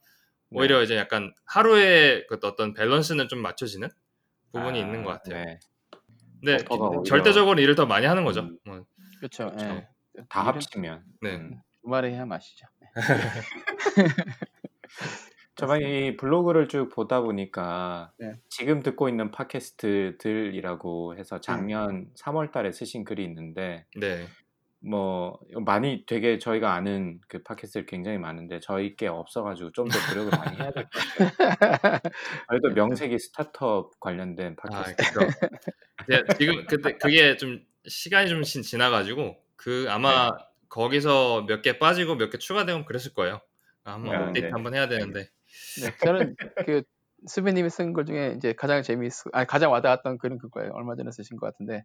[0.51, 3.89] 오히려 이제 약간 하루의 그 어떤 밸런스는 좀 맞춰지는
[4.53, 5.45] 부분이 아, 있는 것 같아요.
[5.45, 5.59] 네.
[6.41, 8.43] 근데 오히려- 절대적으로 일을 더 많이 하는 거죠.
[8.43, 8.59] 음.
[8.65, 8.85] 뭐,
[9.19, 9.53] 그렇죠.
[9.61, 9.87] 예.
[10.29, 11.05] 다 합치면.
[11.21, 11.37] 네.
[11.37, 11.61] 음.
[11.83, 12.67] 주말에 해야 맛이죠.
[15.55, 18.33] 저번 이 블로그를 쭉 보다 보니까 네.
[18.49, 24.27] 지금 듣고 있는 팟캐스트들이라고 해서 작년 3월 달에 쓰신 글이 있는데 네.
[24.81, 30.39] 뭐 많이 되게 저희가 아는 그 팟캐스트들 굉장히 많은데 저희 게 없어가지고 좀 더 노력을
[30.39, 30.91] 많이 해야 될 것
[31.59, 31.99] 같아요.
[32.51, 35.13] 저희도 명색이 스타트업 관련된 아, 팟캐스트.
[35.13, 35.39] 그렇죠.
[36.09, 40.31] 네, 지금 그때 그게 좀 시간이 좀 지- 지나가지고 그 아마
[40.69, 43.41] 거기서 몇 개 빠지고 몇 개 추가되면 그랬을 거예요.
[43.85, 44.53] 한번 아, 업데이트 네.
[44.53, 45.29] 한번 해야 되는데.
[45.83, 46.83] 네, 저는 그
[47.27, 50.71] 수빈님이 쓴 글 중에 이제 가장 재미있, 아니 가장 와닿았던 글은 그거예요.
[50.75, 51.85] 얼마 전에 쓰신 것 같은데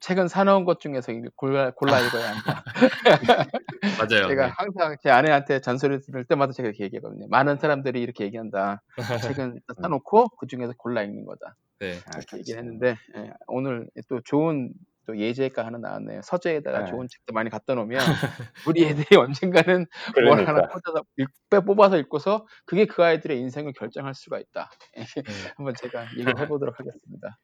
[0.00, 2.64] 최근 사놓은 것 중에서 이- 골라 골라 읽어야 한다.
[3.98, 4.28] 맞아요.
[4.28, 4.52] 제가 네.
[4.56, 7.26] 항상 제 아내한테 잔소리 들을 때마다 제가 이렇게 얘기하거든요.
[7.28, 8.82] 많은 사람들이 이렇게 얘기한다.
[9.22, 11.56] 책은 일단 사놓고 그 중에서 골라 읽는 거다.
[11.80, 11.94] 네.
[12.06, 12.38] 아, 이렇게.
[12.38, 14.70] 얘기를 했는데 예, 오늘 또 좋은
[15.06, 16.20] 또 예제가 하나 나왔네요.
[16.22, 16.90] 서재에다가 네.
[16.90, 17.98] 좋은 책도 많이 갖다 놓으면
[18.68, 20.68] 우리 애들이 언젠가는 뭘 하나 그러니까.
[20.68, 24.70] 꽂아서 읽- 빼- 뽑아서 읽고서 그게 그 아이들의 인생을 결정할 수가 있다.
[25.26, 25.32] 네.
[25.56, 27.38] 한번 제가 얘기를 해보도록 하겠습니다.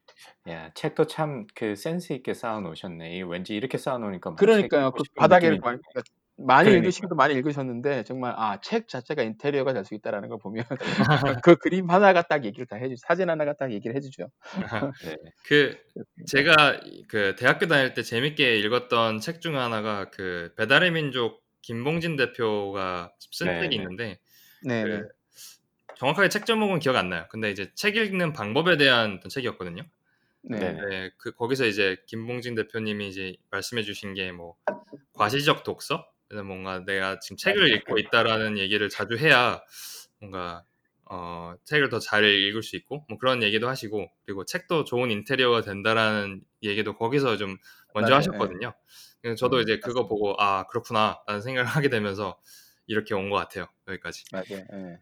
[0.49, 3.15] 야, 책도 참 그 센스 있게 쌓아 놓으셨네.
[3.17, 4.91] 이 왠지 이렇게 쌓아 놓으니까 막 그러니까요.
[4.97, 6.01] 책그 바닥에 많이, 그러니까
[6.45, 6.77] 많이 그러니까.
[6.77, 10.63] 읽으시기도 많이 읽으셨는데 정말 아 책 자체가 인테리어가 될 수 있다라는 걸 보면
[11.45, 14.29] 그 그림 하나가 딱 얘기를 다 해주 사진 하나가 딱 얘기를 해주죠.
[15.05, 15.17] 네.
[15.45, 15.77] 그
[16.27, 16.79] 제가
[17.09, 23.47] 그 대학교 다닐 때 재밌게 읽었던 책 중 하나가 그 배달의 민족 김봉진 대표가 쓴
[23.47, 23.83] 네, 책이 네.
[23.83, 24.19] 있는데
[24.63, 25.01] 네, 그 네.
[25.97, 27.25] 정확하게 책 제목은 기억 안 나요.
[27.29, 29.83] 근데 이제 책 읽는 방법에 대한 어떤 책이었거든요.
[30.43, 30.59] 네.
[30.59, 30.73] 네.
[30.89, 34.55] 네, 그 거기서 이제 김봉진 대표님이 이제 말씀해주신 게 뭐
[35.13, 39.61] 과시적 독서, 뭔가 내가 지금 책을 읽고 있다라는 얘기를 자주 해야
[40.19, 40.63] 뭔가
[41.05, 45.61] 어, 책을 더 잘 읽을 수 있고 뭐 그런 얘기도 하시고 그리고 책도 좋은 인테리어가
[45.61, 47.57] 된다라는 얘기도 거기서 좀
[47.93, 48.17] 먼저 맞아요.
[48.19, 48.73] 하셨거든요.
[49.21, 52.39] 그래서 저도 음, 이제 그거 보고 아 그렇구나라는 생각을 하게 되면서
[52.91, 53.67] 이렇게 온 것 같아요.
[53.87, 54.23] 여기까지.
[54.31, 54.63] 맞아요.
[54.73, 54.99] 예.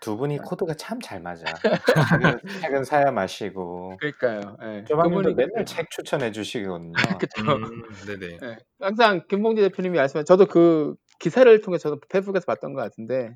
[0.00, 1.44] 두 분이 코드가 참 잘 맞아.
[2.40, 3.96] 책은, 책은 사야 마시고.
[3.98, 4.56] 그러니까요.
[4.62, 4.84] 예.
[4.84, 6.92] 조방님도 그분이 맨날 책 추천해 주시거든요.
[7.22, 7.42] 그쵸.
[7.56, 8.38] 음, 네네.
[8.42, 8.58] 예.
[8.80, 13.34] 항상 김봉지 대표님이 말씀한 저도 그 기사를 통해 저도 페이스북에서 봤던 것 같은데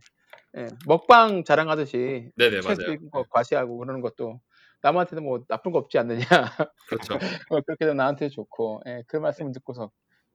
[0.59, 0.67] 예.
[0.87, 2.93] 먹방 자랑하듯이 네네 책 맞아요.
[2.95, 4.41] 읽고 거 과시하고 그러는 것도
[4.83, 6.19] 남한테는 뭐 나쁜 거 없지 않느냐.
[6.89, 7.15] 그렇죠.
[7.15, 9.03] 어, 그렇게 되면 나한테 좋고 예.
[9.07, 9.91] 그 말씀을 듣고서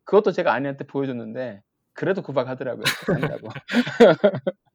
[0.06, 1.62] 그것도 제가 아내한테 보여줬는데
[1.98, 2.84] 그래도 구박하더라고요.
[3.42, 3.50] 한다고.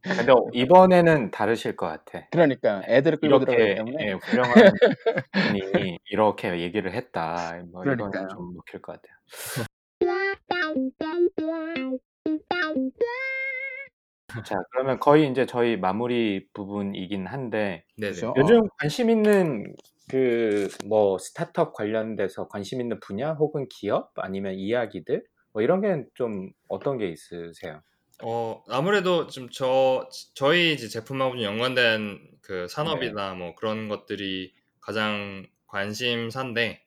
[0.02, 2.26] 근데 이번에는 다르실 것 같아.
[2.32, 4.52] 그러니까 애들을 끌고 들어가기 이렇게 때문에 예, 훌륭한
[5.32, 7.62] 분이 이렇게 얘기를 했다.
[7.70, 8.10] 뭐 그러니까요.
[8.10, 9.16] 이건 좀 먹힐 것 같아요.
[14.44, 18.14] 자, 그러면 거의 이제 저희 마무리 부분이긴 한데 네네.
[18.14, 18.34] 그렇죠.
[18.36, 19.74] 요즘 관심 있는
[20.10, 25.22] 그 뭐 스타트업 관련돼서 관심 있는 분야 혹은 기업 아니면 이야기들
[25.52, 27.82] 뭐 이런 게 좀 어떤 게 있으세요?
[28.22, 35.46] 어, 아무래도 좀 저, 저희 이제 제품하고 좀 연관된 그 산업이나 뭐 그런 것들이 가장
[35.66, 36.84] 관심사인데,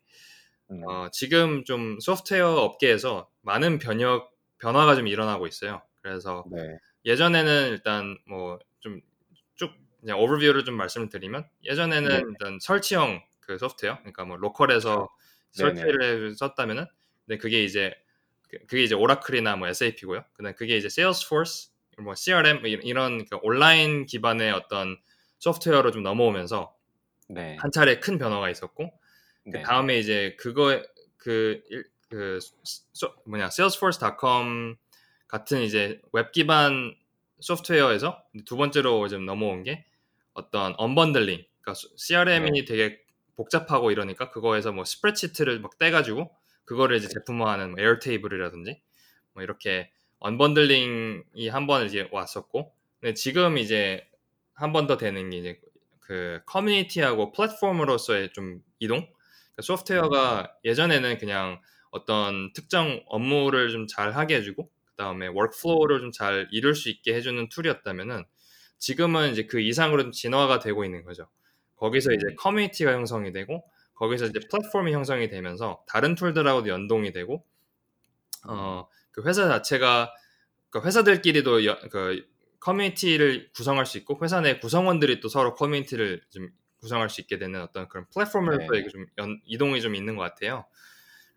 [0.72, 5.82] 음, 어, 지금 좀 소프트웨어 업계에서 많은 변혁, 변화가 좀 일어나고 있어요.
[6.02, 6.62] 그래서 네.
[7.06, 9.02] 예전에는 일단 뭐 좀
[9.56, 12.16] 쭉 그냥 오버뷰를 좀 말씀을 드리면 예전에는 네.
[12.30, 15.10] 일단 설치형 그 소프트웨어, 그러니까 뭐 로컬에서.
[15.52, 16.86] 설치를 썼다면은,
[17.26, 17.94] 근데 그게 이제
[18.50, 20.24] 그- 그게 이제 오라클이나 뭐 SAP고요.
[20.34, 24.98] 그다음 그게 이제 Salesforce, 뭐 CRM 뭐 이- 이런 그 온라인 기반의 어떤
[25.40, 26.76] 소프트웨어로 좀 넘어오면서
[27.30, 27.56] 네.
[27.60, 28.92] 한 차례 큰 변화가 있었고
[29.46, 29.62] 그 네.
[29.64, 30.82] 다음에 이제 그거
[31.18, 32.40] 그, 일- 그
[32.94, 34.76] 소- 뭐냐 Salesforce.com
[35.28, 36.96] 같은 이제 웹 기반
[37.40, 39.86] 소프트웨어에서 두 번째로 좀 넘어온 게
[40.34, 43.02] 어떤 unbundling, 그러니까 CRM이 되게
[43.36, 46.32] 복잡하고 이러니까 그거에서 뭐 스프레드시트를 막 떼가지고
[46.66, 48.82] 그거를 이제 제품화하는 뭐 Airtable이라든지
[49.34, 54.08] 뭐 이렇게 unbundling이 한 번 이제 왔었고, 근데 지금 이제
[54.54, 55.62] 한 번 더 되는 게 이제
[56.00, 59.00] 그 커뮤니티하고 플랫폼으로서의 좀 이동.
[59.00, 61.60] 그러니까 소프트웨어가 예전에는 그냥
[61.92, 67.14] 어떤 특정 업무를 좀 잘 하게 해주고, 그 다음에 workflow를 좀 잘 이룰 수 있게
[67.16, 68.24] 해주는 툴이었다면은
[68.78, 71.28] 지금은 이제 그 이상으로 좀 진화가 되고 있는 거죠.
[71.78, 72.36] 거기서 이제 음.
[72.38, 73.64] 커뮤니티가 형성이 되고,
[73.96, 77.46] 거기서 이제 플랫폼이 형성이 되면서 다른 툴들하고도 연동이 되고,
[78.48, 80.14] 어, 그 회사 자체가
[80.70, 82.28] 그 회사들끼리도 여- 그
[82.60, 87.62] 커뮤니티를 구성할 수 있고 회사 내 구성원들이 또 서로 커뮤니티를 좀 구성할 수 있게 되는
[87.62, 88.88] 어떤 그런 플랫폼으로서의 네.
[88.90, 90.66] 좀 연- 이동이 좀 있는 것 같아요.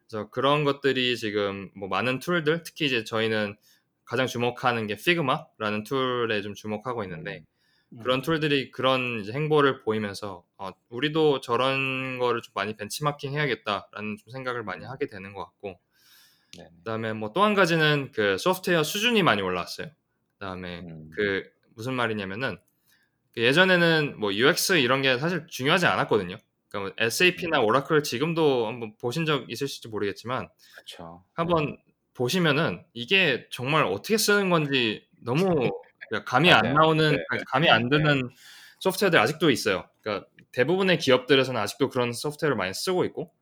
[0.09, 3.57] 그래서 그런 것들이 지금 뭐 많은 툴들 특히 이제 저희는
[4.05, 7.47] 가장 주목하는 게 Figma라는 툴에 좀 주목하고 있는데 음.
[8.03, 14.63] 그런 툴들이 그런 행보를 보이면서 어, 우리도 저런 거를 좀 많이 벤치마킹 해야겠다라는 좀 생각을
[14.65, 15.79] 많이 하게 되는 것 같고
[16.59, 16.69] 네.
[16.79, 19.89] 그다음에 뭐 또 한 가지는 그 소프트웨어 수준이 많이 올라왔어요.
[20.35, 21.11] 그다음에 음.
[21.15, 22.59] 그 무슨 말이냐면은
[23.33, 26.39] 그 예전에는 뭐 UX 이런 게 사실 중요하지 않았거든요.
[26.69, 31.25] 그러니까 뭐 SAP나 오라클 지금도 한번 보신 적 있으실지 모르겠지만 그렇죠.
[31.35, 31.79] 한번
[32.15, 35.45] 보시면은 이게 정말 어떻게 쓰는 건지 너무
[36.09, 36.75] 그러니까 감이 안 맞아요.
[36.75, 37.39] 나오는 네.
[37.49, 38.31] 감이 안 드는
[38.81, 39.89] 소프트웨어들 아직도 있어요.
[40.03, 43.33] 그러니까 대부분의 기업들에서는 아직도 그런 소프트웨어를 많이 쓰고 있고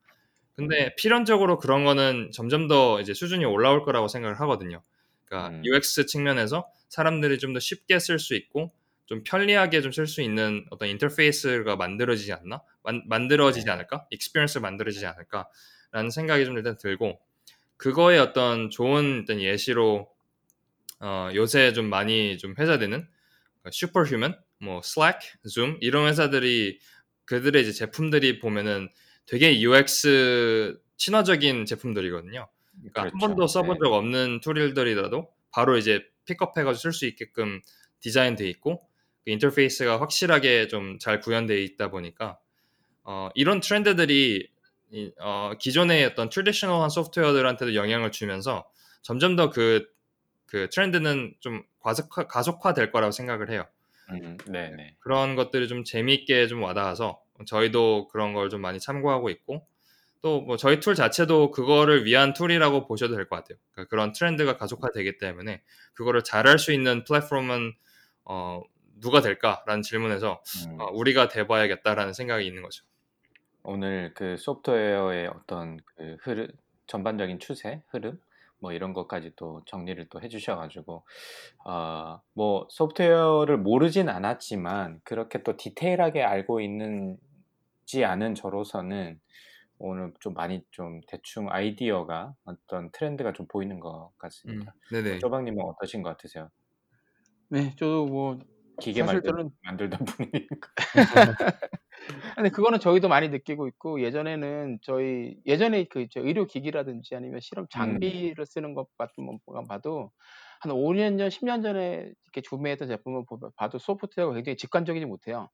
[0.54, 4.82] 근데 필연적으로 그런 거는 점점 더 이제 수준이 올라올 거라고 생각을 하거든요.
[5.26, 5.62] 그러니까 음.
[5.64, 8.72] UX 측면에서 사람들이 좀 더 쉽게 쓸 수 있고
[9.06, 12.62] 좀 편리하게 좀 쓸 수 있는 어떤 인터페이스가 만들어지지 않나?
[12.82, 13.72] 만, 만들어지지 네.
[13.72, 14.06] 않을까?
[14.10, 17.20] experience가 만들어지지 않을까라는 생각이 좀 일단 들고
[17.76, 20.08] 그거의 어떤 좋은 어떤 예시로
[21.00, 23.06] 어, 요새 좀 많이 좀 회자되는
[23.70, 25.18] Superhuman, 뭐 Slack,
[25.50, 26.78] Zoom 이런 회사들이
[27.24, 28.88] 그들의 이제 제품들이 보면은
[29.26, 32.48] 되게 UX 친화적인 제품들이거든요.
[32.78, 33.18] 그러니까 한 그렇죠.
[33.26, 33.78] 번도 써본 네.
[33.82, 37.60] 적 없는 툴들이라도 바로 이제 pick up해가지고 쓸 수 있게끔
[38.00, 38.86] 디자인돼 있고
[39.24, 42.38] 그 인터페이스가 확실하게 좀 잘 구현되어 있다 보니까
[43.02, 44.48] 어, 이런 트렌드들이
[44.92, 48.68] 이, 어, 기존의 어떤 traditional한 소프트웨어들한테도 영향을 주면서
[49.02, 49.86] 점점 더 그
[50.46, 53.64] 그 트렌드는 좀 과속화, 가속화 될 거라고 생각을 해요.
[54.10, 54.94] 음, 네, 네.
[55.00, 59.66] 그런 것들이 좀 재미있게 좀 와닿아서 저희도 그런 걸 좀 많이 참고하고 있고
[60.22, 63.58] 또 뭐 저희 툴 자체도 그거를 위한 툴이라고 보셔도 될 것 같아요.
[63.72, 65.62] 그러니까 그런 트렌드가 가속화되기 때문에
[65.94, 67.74] 그거를 잘할 수 있는 플랫폼은
[68.24, 68.62] 어,
[69.00, 70.80] 누가 될까라는 질문에서 음.
[70.80, 72.84] 어, 우리가 돼봐야겠다라는 생각이 있는 거죠.
[73.62, 76.48] 오늘 그 소프트웨어의 어떤 그 흐름,
[76.86, 78.18] 전반적인 추세, 흐름,
[78.60, 81.04] 뭐 이런 것까지 또 정리를 또 해주셔가지고,
[81.66, 87.18] 어, 뭐 소프트웨어를 모르진 않았지만 그렇게 또 디테일하게 알고 있는지
[88.04, 89.20] 않은 저로서는
[89.78, 94.74] 오늘 좀 많이 좀 대충 아이디어가 어떤 트렌드가 좀 보이는 것 같습니다.
[94.90, 95.18] 네네.
[95.20, 96.50] 조방님은 어떠신 것 같으세요?
[97.48, 98.38] 네, 저도 뭐
[98.80, 100.70] 기계 만들, 저는 만들던 분이니까.
[102.36, 107.66] 근데 그거는 저희도 많이 느끼고 있고 예전에는 저희 예전에 그 저 의료 기기라든지 아니면 실험
[107.76, 108.00] 음.
[108.00, 110.12] 장비를 쓰는 것 같은 것만 봐도
[110.60, 113.24] 한 5년 전, 10년 전에 이렇게 구매했던 제품을
[113.56, 115.48] 봐도 소프트웨어가 굉장히 직관적이지 못해요.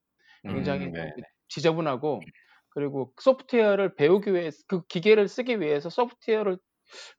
[0.48, 1.12] 굉장히 음, 네.
[1.14, 2.28] 좀 지저분하고
[2.70, 6.58] 그리고 소프트웨어를 배우기 위해 그 기계를 쓰기 위해서 소프트웨어를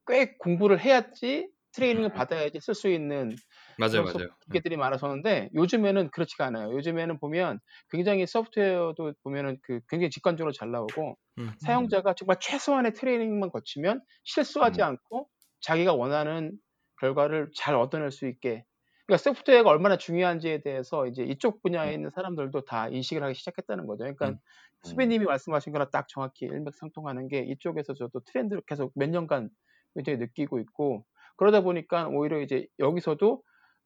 [0.07, 3.39] 꽤 공부를 해야지 트레이닝을 받아야지 쓸 수 있는
[3.77, 4.29] 맞아요, 맞아요.
[4.45, 6.73] 기계들이 많았었는데 요즘에는 그렇지가 않아요.
[6.73, 7.59] 요즘에는 보면
[7.89, 11.51] 굉장히 소프트웨어도 보면은 그 굉장히 직관적으로 잘 나오고 음.
[11.59, 14.87] 사용자가 정말 최소한의 트레이닝만 거치면 실수하지 음.
[14.87, 15.27] 않고
[15.61, 16.51] 자기가 원하는
[16.99, 18.65] 결과를 잘 얻어낼 수 있게.
[19.05, 24.03] 그러니까 소프트웨어가 얼마나 중요한지에 대해서 이제 이쪽 분야에 있는 사람들도 다 인식을 하기 시작했다는 거죠.
[24.03, 24.37] 그러니까 음.
[24.83, 29.49] 수배님이 말씀하신 거랑 딱 정확히 일맥상통하는 게 이쪽에서 저도 트렌드를 계속 몇 년간
[29.95, 31.05] 굉장히 느끼고 있고
[31.37, 33.43] 그러다 보니까 오히려 이제 여기서도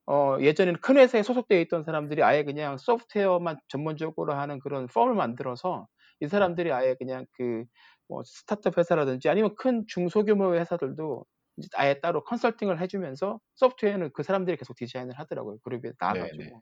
[0.07, 5.87] 어, 예전에는 큰 회사에 소속되어 있던 사람들이 아예 그냥 소프트웨어만 전문적으로 하는 그런 펌을 만들어서
[6.21, 7.65] 이 사람들이 아예 그냥 그
[8.09, 11.25] 뭐 스타트업 회사라든지 아니면 큰 중소규모 회사들도
[11.57, 15.57] 이제 아예 따로 컨설팅을 해주면서 소프트웨어는 그 사람들이 계속 디자인을 하더라고요.
[15.63, 16.61] 그룹에 나와가지고.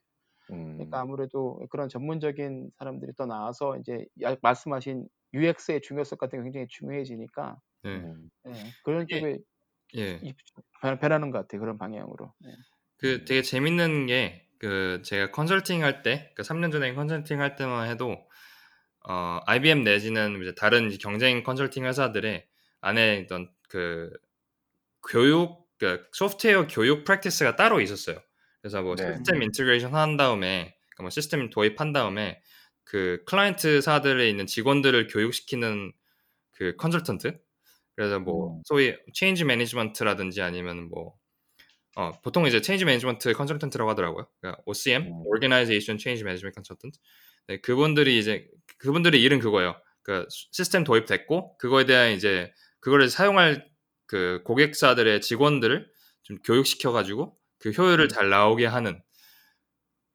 [0.52, 6.44] 음, 그러니까 아무래도 그런 전문적인 사람들이 또 나와서 이제 야- 말씀하신 UX의 중요성 같은 게
[6.44, 7.92] 굉장히 중요해지니까 네.
[7.92, 9.40] 음, 예, 그런 쪽에
[9.96, 10.20] 예.
[10.82, 11.60] 변- 변하는 것 같아요.
[11.62, 12.34] 그런 방향으로.
[12.46, 12.50] 예.
[12.98, 17.90] 그 되게 재밌는 게 그 제가 컨설팅 할 때, 그 3년 전에 컨설팅 할 때만
[17.90, 18.18] 해도
[19.08, 22.48] 어, IBM 내지는 이제 다른 경쟁 컨설팅 회사들의
[22.82, 24.10] 안에 있던 그
[25.08, 28.20] 교육, 그 소프트웨어 교육 practice가 따로 있었어요.
[28.62, 29.14] 그래서 뭐 네.
[29.14, 32.42] system integration 한 다음에, 그러니까 뭐 시스템 도입한 다음에
[32.84, 35.92] 그 클라이언트사들에 있는 직원들을 교육시키는
[36.54, 37.40] 그 컨설턴트.
[37.96, 38.62] 그래서 뭐 음.
[38.66, 41.16] 소위 change management라든지 아니면 뭐
[41.96, 44.28] 어, 보통 이제 change management consultant라고 하더라고요.
[44.42, 45.24] 그러니까 OCM, 음.
[45.28, 47.00] Organization Change Management Consultant.
[47.48, 48.48] 네, 그분들이 이제
[48.80, 49.76] 그분들의 일은 그거예요.
[50.04, 53.68] 그 시스템 도입됐고 그거에 대한 이제 그거를 사용할
[54.08, 55.90] 그 고객사들의 직원들을
[56.24, 58.10] 좀 교육시켜 가지고 그 효율을 음.
[58.10, 59.02] 잘 나오게 하는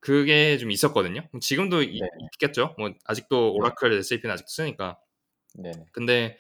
[0.01, 1.29] 그게 좀 있었거든요.
[1.41, 2.07] 지금도 이- 네.
[2.35, 2.75] 있겠죠.
[2.79, 4.99] 뭐 아직도 오라클, SAP는 아직도 쓰니까.
[5.57, 5.73] 네.
[5.93, 6.39] 근데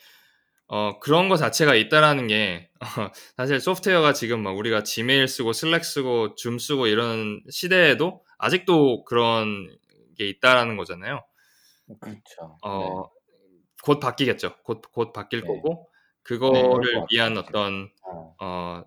[0.73, 5.85] 어, 그런 거 자체가 있다라는 게 어, 사실 소프트웨어가 지금 막 우리가 지메일 쓰고 슬랙
[5.85, 9.69] 쓰고 줌 쓰고 이런 시대에도 아직도 그런
[10.17, 11.25] 게 있다라는 거잖아요.
[12.01, 12.59] 그렇죠.
[12.63, 13.05] 어,
[13.83, 14.57] 곧 바뀌겠죠.
[14.65, 15.47] 곧, 곧 바뀔 네.
[15.47, 15.89] 거고
[16.53, 17.49] 네, 그거를 것 위한 같아요.
[17.49, 18.85] 어떤 어, 어,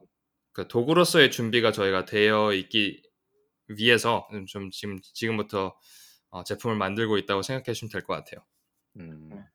[0.54, 3.04] 그 도구로서의 준비가 저희가 되어 있기
[3.68, 5.76] 위해서 좀 지금 지금부터
[6.30, 8.46] 어, 제품을 만들고 있다고 생각해 주시면 될 것 같아요.
[9.00, 9.46] 음.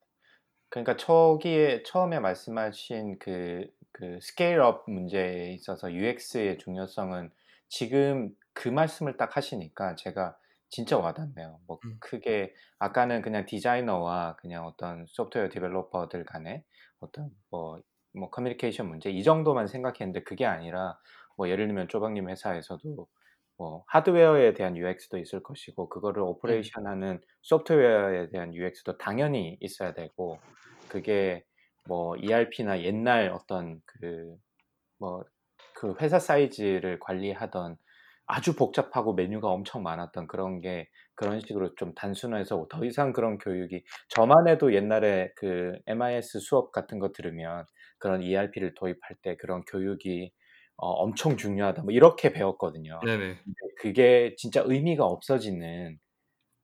[0.69, 0.83] 네.
[0.85, 7.31] 그러니까 초기에 처음에 말씀하신 그, 그 스케일업 문제에 있어서 UX의 중요성은
[7.69, 10.37] 지금 그 말씀을 딱 하시니까 제가
[10.71, 11.61] 진짜 와닿네요.
[11.67, 11.97] 뭐 음.
[12.01, 16.63] 크게 아까는 그냥 디자이너와 그냥 어떤 소프트웨어 디벨로퍼들 간의
[17.01, 17.81] 어떤 뭐,
[18.13, 20.99] 뭐 커뮤니케이션 문제 이 정도만 생각했는데 그게 아니라
[21.37, 23.09] 뭐 예를 들면 쪼박님 회사에서도
[23.59, 30.39] 뭐 하드웨어에 대한 UX도 있을 것이고 그거를 오퍼레이션하는 소프트웨어에 대한 UX도 당연히 있어야 되고
[30.89, 31.45] 그게
[31.87, 34.39] 뭐 ERP나 옛날 어떤 그
[35.01, 35.25] 뭐
[35.79, 37.77] 그 회사 사이즈를 관리하던
[38.27, 43.85] 아주 복잡하고 메뉴가 엄청 많았던 그런 게 그런 식으로 좀 단순해서 더 이상 그런 교육이
[44.09, 47.65] 저만 해도 옛날에 그 MIS 수업 같은 거 들으면
[47.99, 50.33] 그런 ERP를 도입할 때 그런 교육이
[50.79, 53.01] 어, 엄청 중요하다 뭐 이렇게 배웠거든요.
[53.05, 53.39] 네네.
[53.81, 55.99] 그게 진짜 의미가 없어지는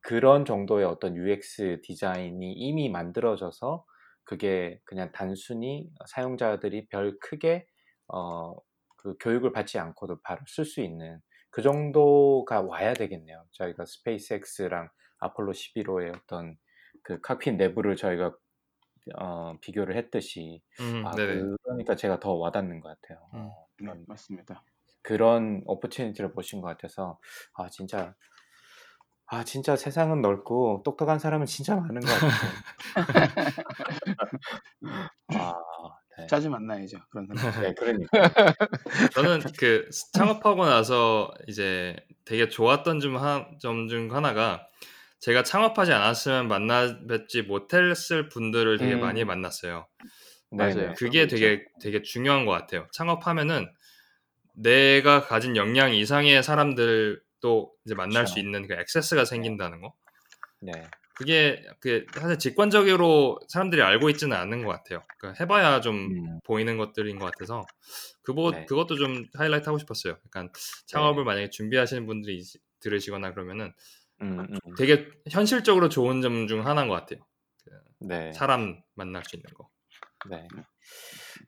[0.02, 3.84] 그런 정도의 어떤 UX 디자인이 이미 만들어져서
[4.24, 7.66] 그게 그냥 단순히 사용자들이 별 크게
[8.08, 8.54] 어,
[8.98, 13.44] 그 교육을 받지 않고도 바로 쓸 수 있는 그 정도가 와야 되겠네요.
[13.52, 14.90] 저희가 SpaceX랑
[15.20, 16.56] 아폴로 11호의 어떤
[17.02, 18.36] 그 칵핏 내부를 저희가
[19.18, 21.14] 어, 비교를 했듯이 음, 아.
[21.64, 23.28] 그러니까 제가 더 와닿는 것 같아요.
[23.34, 23.50] 음.
[23.82, 24.62] 어, 네, 맞습니다.
[25.02, 27.18] 그런 오퍼튜니티를 보신 것 같아서
[27.54, 28.14] 아 진짜
[29.26, 32.30] 아 진짜 세상은 넓고 똑똑한 사람은 진짜 많은 것 같아요.
[35.38, 35.54] 아,
[36.18, 36.26] 네.
[36.26, 36.98] 자주 만나야죠.
[37.10, 37.62] 그런 사람.
[37.62, 38.08] 네, 그러니까.
[39.14, 43.00] 저는 그 창업하고 나서 이제 되게 좋았던
[43.60, 44.68] 점중 하나가
[45.20, 49.00] 제가 창업하지 않았으면 만나 뵙지 못했을 분들을 되게 음.
[49.00, 49.86] 많이 만났어요.
[50.56, 50.94] 맞아요.
[50.96, 52.86] 그게 거 되게 되게 중요한 것 같아요.
[52.92, 53.68] 창업하면은
[54.56, 58.34] 내가 가진 역량 이상의 사람들도 이제 만날 그렇죠.
[58.34, 59.94] 수 있는 그 액세스가 생긴다는 거.
[60.60, 60.72] 네.
[61.16, 65.02] 그게 그 사실 직관적으로 사람들이 알고 있지는 않는 것 같아요.
[65.18, 66.38] 그러니까 해봐야 좀 음.
[66.44, 67.64] 보이는 것들인 것 같아서
[68.22, 68.64] 그거 네.
[68.66, 70.16] 그것도 좀 하이라이트 하고 싶었어요.
[70.26, 70.50] 약간
[70.86, 73.72] 창업을 만약에 준비하시는 분들이 있- 들으시거나 그러면은
[74.22, 74.58] 음, 음.
[74.76, 77.20] 되게 현실적으로 좋은 점 중 하나인 것 같아요.
[78.00, 78.32] 네.
[78.32, 79.68] 사람 만날 수 있는 거.
[80.30, 80.46] 네.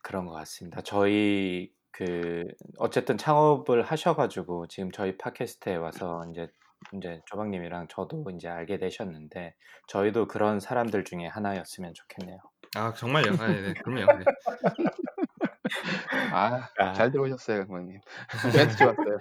[0.03, 0.81] 그런 것 같습니다.
[0.83, 2.45] 저희 그
[2.79, 6.49] 어쨌든 창업을 하셔가지고 지금 저희 팟캐스트에 와서 이제
[6.95, 9.55] 이제 조박님이랑 저도 이제 알게 되셨는데
[9.89, 12.39] 저희도 그런 사람들 중에 하나였으면 좋겠네요.
[12.77, 13.33] 아 정말요?
[13.41, 13.75] 아, 네, 네.
[13.75, 14.19] 그럼요.
[14.19, 14.25] 네.
[16.33, 16.93] 아, 아.
[16.93, 18.01] 잘 들어오셨어요, 강모님.
[18.55, 19.19] 멘트 좋았어요.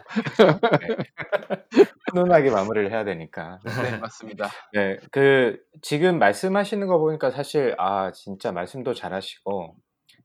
[2.12, 3.60] 훈훈하게 마무리를 해야 되니까.
[3.64, 4.50] 네, 맞습니다.
[4.74, 9.76] 네, 그 지금 말씀하시는 거 보니까 사실 아 진짜 말씀도 잘하시고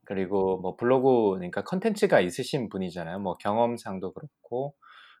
[0.05, 3.19] 그리고 뭐 블로그 그러니까 컨텐츠가 있으신 분이잖아요.
[3.19, 4.75] 뭐 경험상도 그렇고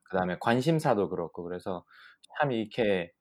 [0.09, 1.83] 그다음에 관심사도 그렇고 그래서
[2.39, 3.11] 참 이렇게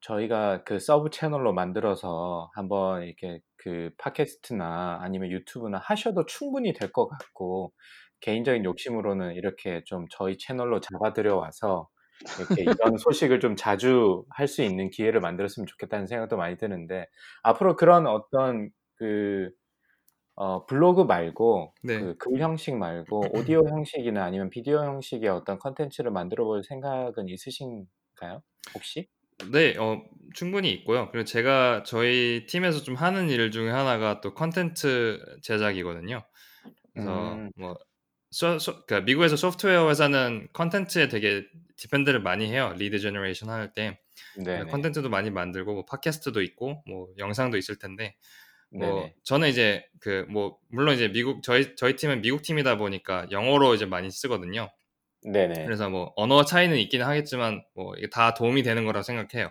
[0.00, 7.08] 저희가 그 sub 채널로 만들어서 한번 이렇게 그 팟캐스트나 아니면 유튜브나 하셔도 충분히 될 것
[7.08, 7.72] 같고
[8.20, 11.88] 개인적인 욕심으로는 이렇게 좀 저희 채널로 잡아들여 와서
[12.38, 17.06] 이렇게 이런 소식을 좀 자주 할 수 있는 기회를 만들었으면 좋겠다는 생각도 많이 드는데
[17.42, 19.50] 앞으로 그런 어떤 그
[20.36, 22.10] 어, 블로그 말고 네.
[22.18, 28.42] 그 글 형식 말고 오디오 형식이나 아니면 비디오 형식의 어떤 컨텐츠를 만들어 볼 생각은 있으신가요?
[28.74, 29.08] 혹시?
[29.52, 30.02] 네, 어,
[30.34, 31.10] 충분히 있고요.
[31.10, 36.22] 그리고 제가 저희 팀에서 좀 하는 일 중에 하나가 또 컨텐츠 제작이거든요.
[36.92, 37.50] 그래서 음.
[37.56, 37.76] 뭐
[38.30, 41.44] 소, 소, 그러니까 미국에서 소프트웨어 회사는 컨텐츠에 되게
[41.76, 42.74] depend를 많이 해요.
[42.76, 43.98] lead generation 할 때.
[44.44, 44.70] 네네.
[44.70, 48.16] 컨텐츠도 많이 만들고 뭐 팟캐스트도 있고 뭐 영상도 있을 텐데
[48.70, 49.14] 뭐 네네.
[49.24, 53.86] 저는 이제 그 뭐 물론 이제 미국 저희 저희 팀은 미국 팀이다 보니까 영어로 이제
[53.86, 54.70] 많이 쓰거든요.
[55.32, 55.64] 네네.
[55.64, 59.50] 그래서 뭐 언어 차이는 있기는 하겠지만 뭐 이게 다 도움이 되는 거라고 생각해요.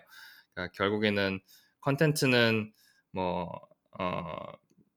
[0.54, 1.40] 그러니까 결국에는
[1.82, 2.74] 컨텐츠는
[3.12, 3.50] 뭐
[4.00, 4.36] 어,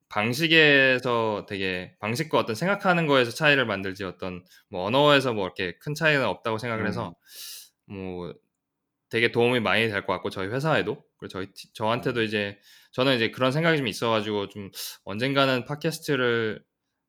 [0.09, 6.24] 방식에서 되게 방식과 어떤 생각하는 거에서 차이를 만들지 어떤 뭐 언어에서 뭐 이렇게 큰 차이는
[6.24, 7.14] 없다고 생각을 해서
[7.87, 8.33] 뭐
[9.11, 12.59] 되게 도움이 많이 될 것 같고 저희 회사에도 그리고 저희 티- 저한테도 이제
[12.93, 14.70] 저는 이제 그런 생각이 좀 있어가지고 좀
[15.05, 16.62] 언젠가는 팟캐스트를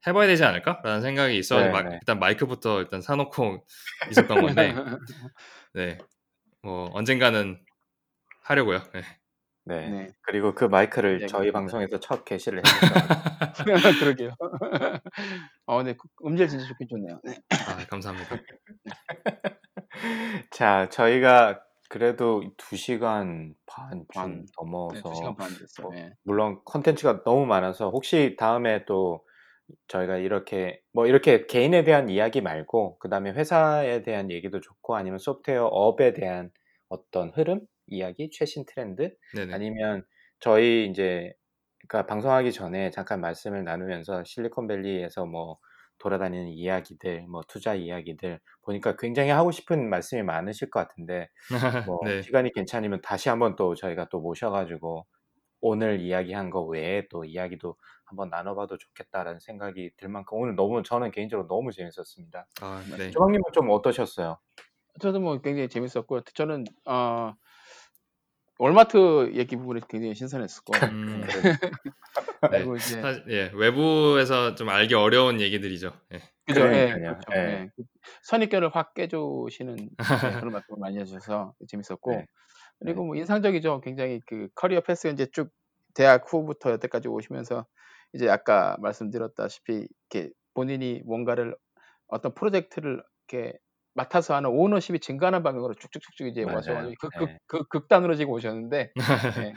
[0.07, 1.99] 해봐야 되지 않을까라는 생각이 있어서 네, 마- 네.
[2.01, 3.65] 일단 마이크부터 일단 사놓고
[4.11, 4.73] 있었던 건데
[5.73, 5.97] 네
[6.61, 7.57] 뭐 언젠가는
[8.43, 8.79] 하려고요.
[8.93, 9.01] 네.
[9.63, 9.89] 네.
[9.89, 10.07] 네.
[10.23, 11.53] 그리고 그 마이크를 네, 저희.
[11.53, 13.55] 방송에서 첫 게시를 해주셔서
[14.03, 14.31] 그러게요.
[15.67, 17.21] 어, 네, 그 음질 진짜 좋긴 좋네요.
[17.23, 17.37] 네.
[17.51, 18.35] 아 감사합니다.
[20.51, 24.31] 자, 저희가 그래도 2시간 반쯤 반.
[24.39, 25.87] 네, 넘어서 2시간 반 됐어요.
[25.87, 26.11] 뭐, 네.
[26.23, 29.23] 물론 콘텐츠가 너무 많아서 혹시 다음에 또
[29.87, 35.65] 저희가 이렇게 뭐 이렇게 개인에 대한 이야기 말고 그다음에 회사에 대한 얘기도 좋고 아니면 소프트웨어
[35.65, 36.51] 업에 대한
[36.89, 39.53] 어떤 흐름, 이야기, 최신 트렌드 네네.
[39.53, 40.03] 아니면
[40.39, 41.33] 저희 이제
[41.87, 45.57] 그러니까 방송하기 전에 잠깐 말씀을 나누면서 실리콘밸리에서 뭐
[45.99, 51.27] 돌아다니는 이야기들, 뭐 투자 이야기들 보니까 굉장히 하고 싶은 말씀이 많으실 것 같은데
[51.89, 52.21] 뭐 네.
[52.21, 55.05] 시간이 괜찮으면 다시 한번 또 저희가 또 모셔가지고
[55.61, 61.11] 오늘 이야기한 거 외에 또 이야기도 한번 나눠봐도 좋겠다라는 생각이 들 만큼 오늘 너무 저는
[61.11, 62.47] 개인적으로 너무 재밌었습니다.
[62.61, 63.11] 아 네.
[63.11, 64.39] 조박님은 좀 어떠셨어요?
[64.99, 67.33] 저도 뭐 굉장히 재밌었고 저는 어,
[68.57, 71.27] 월마트 얘기 부분이 굉장히 신선했었고 음, 네.
[72.51, 72.59] 네.
[72.59, 75.93] 그리고 이제 사실 예, 외부에서 좀 알기 어려운 얘기들이죠.
[76.13, 76.21] 예.
[76.45, 76.93] 그죠, 예.
[76.93, 77.21] 그렇죠.
[77.35, 77.37] 예.
[77.37, 77.69] 예.
[77.75, 77.83] 그
[78.23, 82.25] 선입견을 확 깨주시는 네, 그런 말씀을 많이 해주셔서 재밌었고 네.
[82.79, 83.81] 그리고 뭐 인상적이죠.
[83.81, 85.51] 굉장히 그 커리어 패스 이제 쭉
[85.93, 87.65] 대학 후부터 여태까지 오시면서
[88.13, 91.55] 이제 아까 말씀드렸다시피 이렇게 본인이 뭔가를
[92.07, 93.57] 어떤 프로젝트를 이렇게
[93.93, 96.95] 맡아서 하는 오너십이 증가하는 방향으로 쭉쭉쭉쭉 이제 극, 네.
[96.99, 97.09] 극,
[97.47, 98.93] 극, 극단으로 지금 오셨는데
[99.49, 99.53] 예.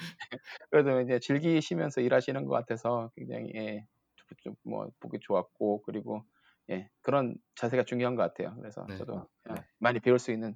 [0.70, 3.87] 그래도 이제 즐기시면서 일하시는 것 같아서 굉장히 예,
[4.43, 6.25] 좀뭐 보기 좋았고 그리고
[6.70, 8.57] 예, 그런 자세가 중요한 것 같아요.
[8.59, 8.97] 그래서 네.
[8.97, 9.53] 저도 네.
[9.53, 10.55] 어, 많이 배울 수 있는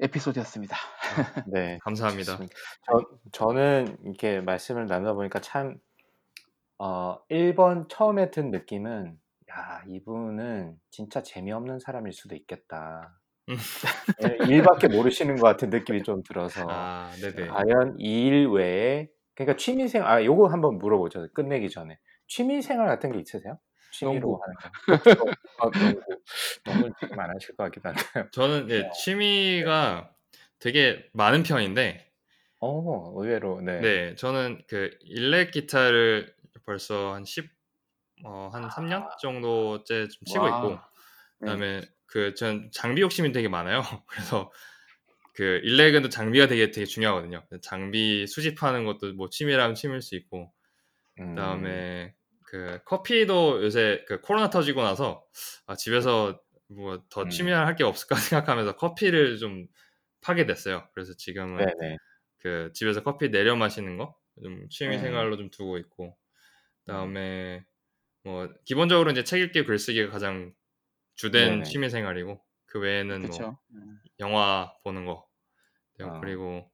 [0.00, 0.76] 에피소드였습니다.
[1.52, 1.78] 네.
[1.82, 2.32] 감사합니다.
[2.32, 2.54] 좋습니다.
[2.86, 5.78] 저, 저는 이렇게 말씀을 나눠보니까 참,
[6.78, 9.18] 어, 1번 처음에 든 느낌은,
[9.50, 13.18] 야, 이분은 진짜 재미없는 사람일 수도 있겠다.
[13.48, 13.56] 음.
[14.24, 17.48] 예, 일밖에 모르시는 것 같은 느낌이 좀 들어서, 아, 네네.
[17.48, 21.28] 과연 이 일 외에, 그러니까 취미생활, 아, 요거 한번 물어보죠.
[21.34, 21.98] 끝내기 전에.
[22.28, 23.58] 취미생활 같은 게 있으세요?
[23.92, 24.40] 취미로.
[24.42, 25.24] 하는 거.
[25.66, 26.00] 어, 농구.
[27.00, 28.30] 지금 안 하실 것 같기도 한데요.
[28.32, 30.10] 저는 예, 취미가
[30.62, 32.06] 되게 많은 편인데,
[32.60, 33.80] 어, 의외로, 네.
[33.80, 36.34] 네, 저는 그 일렉 기타를
[36.64, 37.50] 벌써 한 10,
[38.24, 40.58] 어, 한 3년 정도째 좀 치고 와.
[40.58, 40.78] 있고, 네.
[41.40, 43.82] 그다음에 그전 장비 욕심이 되게 많아요.
[44.06, 44.52] 그래서
[45.34, 47.44] 그 일렉은 또 장비가 되게 되게 중요하거든요.
[47.62, 50.52] 장비 수집하는 것도 뭐 취미라면 취미일 수 있고
[51.18, 51.34] 음.
[51.34, 55.24] 그다음에 그 커피도 요새 그 코로나 터지고 나서
[55.66, 57.28] 아, 집에서 뭐더 음.
[57.30, 58.14] 취미를 할게 없을까
[58.46, 59.66] 생각하면서 커피를 좀
[60.22, 60.88] 파게 됐어요.
[60.94, 61.96] 그래서 지금은 네네.
[62.38, 64.98] 그 집에서 커피 내려 마시는 거 좀 취미 음.
[64.98, 66.16] 생활로 좀 두고 있고
[66.84, 67.64] 그다음에
[68.24, 70.54] 뭐 기본적으로 이제 책 읽기 글쓰기가 가장
[71.16, 71.64] 주된 네네.
[71.64, 73.58] 취미 생활이고 그 외에는 뭐 그렇죠.
[74.20, 75.28] 영화 보는 거
[75.98, 76.10] 네, 어.
[76.20, 76.70] 그리고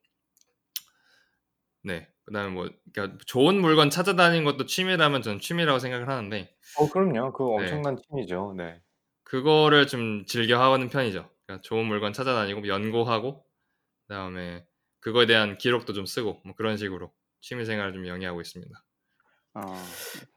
[1.82, 7.32] 네 그다음에 뭐 그러니까 좋은 물건 찾아다니는 것도 취미라면 저는 취미라고 생각을 하는데 어 그럼요.
[7.32, 7.56] 그거 네.
[7.56, 8.54] 엄청난 취미죠.
[8.56, 8.82] 네.
[9.22, 11.30] 그거를 좀 즐겨 하는 편이죠.
[11.48, 13.42] 그러니까 좋은 물건 찾아다니고 연구하고
[14.06, 14.64] 그다음에
[15.00, 18.70] 그거에 대한 기록도 좀 쓰고 뭐 그런 식으로 취미 생활을 좀 영위하고 있습니다.
[19.54, 19.60] 어,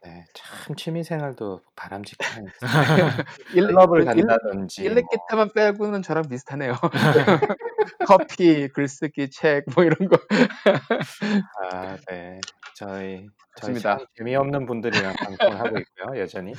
[0.04, 0.26] 네.
[0.34, 2.46] 참 취미 생활도 바람직한
[3.54, 6.76] 일- 클럽을 일- 간다든지 뭐 일렉 기타만 빼고는 저랑 비슷하네요.
[8.08, 10.18] 커피, 글쓰기, 책 뭐 이런 거.
[11.72, 12.40] 아, 네.
[12.76, 13.98] 저희 저희 좋습니다.
[13.98, 16.54] 참 재미없는 분들이랑 방송을 하고 있고요, 여전히.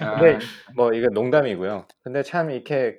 [0.00, 0.38] 아, 근데
[0.76, 1.88] 뭐 이거 농담이고요.
[2.04, 2.96] 근데 참 이렇게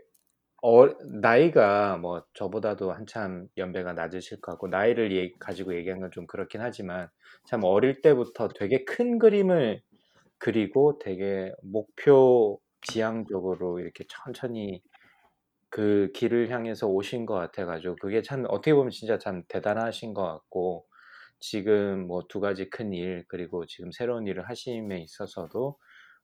[0.62, 0.88] 어,
[1.22, 6.62] 나이가 뭐 저보다도 한참 연배가 낮으실 것 같고 나이를 얘- 가지고 얘기한 건 좀 그렇긴
[6.62, 7.08] 하지만
[7.46, 9.82] 참 어릴 때부터 되게 큰 그림을
[10.40, 14.82] 그리고 되게 목표 지향적으로 이렇게 천천히
[15.70, 20.24] 그 길을 향해서 오신 것 같아 가지고 그게 참 어떻게 보면 진짜 참 대단하신 것
[20.26, 20.88] 같고
[21.40, 25.78] 지금 뭐두 가지 큰 일 그리고 지금 새로운 일을 하심에 있어서도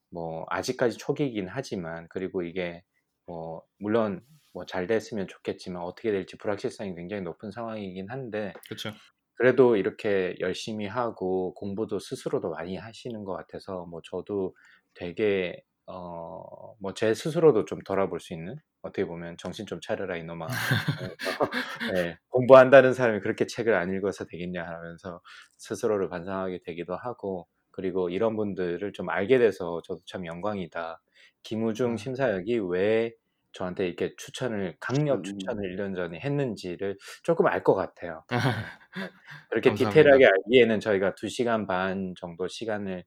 [0.09, 2.83] 뭐 아직까지 초기이긴 하지만 그리고 이게
[3.26, 4.21] 뭐 물론
[4.53, 8.91] 뭐 잘 됐으면 좋겠지만 어떻게 될지 불확실성이 굉장히 높은 상황이긴 한데 그렇죠.
[9.36, 14.55] 그래도 이렇게 열심히 하고 공부도 스스로도 많이 하시는 것 같아서 뭐 저도
[14.93, 20.47] 되게 어 뭐 제 스스로도 좀 돌아볼 수 있는 어떻게 보면 정신 좀 차려라 이놈아
[21.93, 25.21] 네, 공부한다는 사람이 그렇게 책을 안 읽어서 되겠냐 하면서
[25.57, 31.01] 스스로를 반성하게 되기도 하고 그리고 이런 분들을 좀 알게 돼서 저도 참 영광이다.
[31.45, 31.97] 김우중 아.
[31.97, 33.13] 심사역이 왜
[33.53, 35.23] 저한테 이렇게 추천을 강력 음.
[35.23, 38.25] 추천을 1년 전에 했는지를 조금 알 것 같아요.
[39.49, 39.73] 그렇게.
[39.73, 43.03] 디테일하게 알기에는 저희가 2시간 반 정도 시간을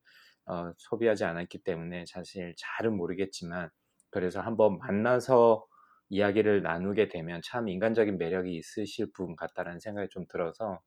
[0.47, 3.69] 어, 소비하지 않았기 때문에 사실 잘은 모르겠지만
[4.11, 5.67] 그래서 한번 만나서
[6.09, 10.81] 이야기를 나누게 되면 참 인간적인 매력이 있으실 분 같다라는 생각이 좀 들어서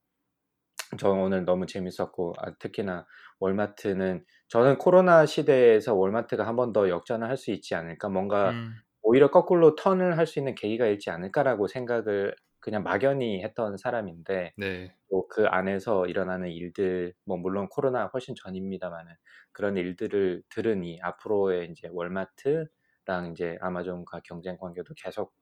[1.00, 3.06] 저 오늘 너무 재밌었고 아, 특히나
[3.39, 8.74] 월마트는 저는 코로나 시대에서 월마트가 한 번 더 역전을 할 수 있지 않을까 뭔가 음,
[9.02, 14.96] 오히려 거꾸로 턴을 할 수 있는 계기가 있지 않을까라고 생각을 그냥 막연히 했던 사람인데 네.
[15.10, 19.14] 또그 안에서 일어나는 일들, 뭐 물론 코로나 훨씬 전입니다만은
[19.52, 25.34] 그런 일들을 들으니 앞으로의 이제 월마트랑 이제 아마존과 경쟁 관계도 계속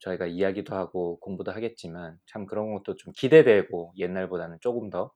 [0.00, 5.12] 저희가 이야기도 하고 공부도 하겠지만 참 그런 것도 좀 기대되고 옛날보다는 조금 더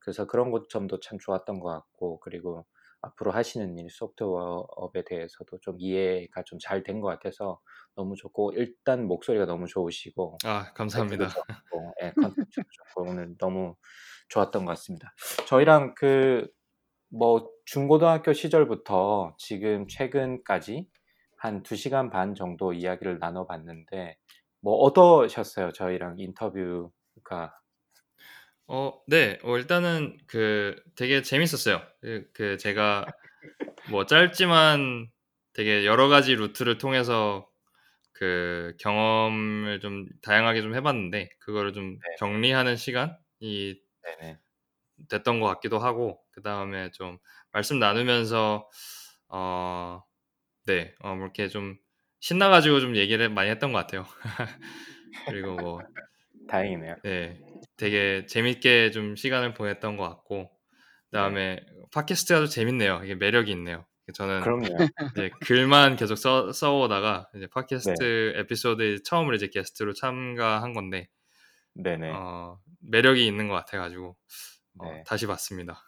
[0.00, 2.66] 그래서 그런 것 점도 참 좋았던 것 같고 그리고
[3.02, 7.60] 앞으로 하시는 일 소프트웨어업에 대해서도 좀 이해가 좀 잘 된 것 같아서
[7.96, 11.26] 너무 좋고 일단 목소리가 너무 좋으시고 아 감사합니다.
[11.26, 13.76] 사이트도 좋고, 예, 컨텐츠도 좋고 오늘 너무
[14.28, 15.14] 좋았던 것 같습니다.
[15.48, 16.48] 저희랑 그
[17.12, 20.88] 뭐 중고등학교 시절부터 지금 최근까지
[21.40, 24.16] 한 2시간 반 정도 이야기를 나눠봤는데
[24.60, 25.72] 뭐 어떠셨어요?
[25.72, 27.54] 저희랑 인터뷰가
[28.66, 29.38] 어, 네.
[29.42, 31.80] 어, 일단은 그 되게 재밌었어요.
[32.02, 33.06] 그, 그 제가
[33.90, 35.10] 뭐 짧지만
[35.54, 37.48] 되게 여러 가지 루트를 통해서
[38.12, 42.00] 그 경험을 좀 다양하게 좀 해봤는데 그거를 좀 네.
[42.18, 43.16] 정리하는 시간이
[43.50, 44.38] 네네
[45.08, 47.18] 됐던 것 같기도 하고 그 다음에 좀
[47.52, 48.68] 말씀 나누면서
[49.28, 50.02] 어,
[50.70, 51.76] 네, 어, 뭐 이렇게 좀
[52.20, 54.06] 신나가지고 좀 얘기를 많이 했던 것 같아요.
[55.28, 55.78] 그리고 뭐
[56.48, 56.94] 다행이네요.
[57.02, 57.40] 네,
[57.76, 60.50] 되게 재밌게 좀 시간을 보냈던 것 같고,
[61.10, 61.60] 그다음에
[61.92, 63.00] 팟캐스트가 좀 재밌네요.
[63.04, 63.84] 이게 매력이 있네요.
[64.14, 64.64] 저는 그럼요.
[65.18, 67.50] 이제 글만 계속 써, 써오다가 이제 네.
[67.52, 71.08] 팟캐스트 에피소드 처음으로 이제 게스트로 참가한 건데
[71.74, 72.10] 네네.
[72.12, 74.16] 어, 매력이 있는 것 같아가지고
[74.78, 75.04] 어, 네.
[75.06, 75.80] 다시 봤습니다.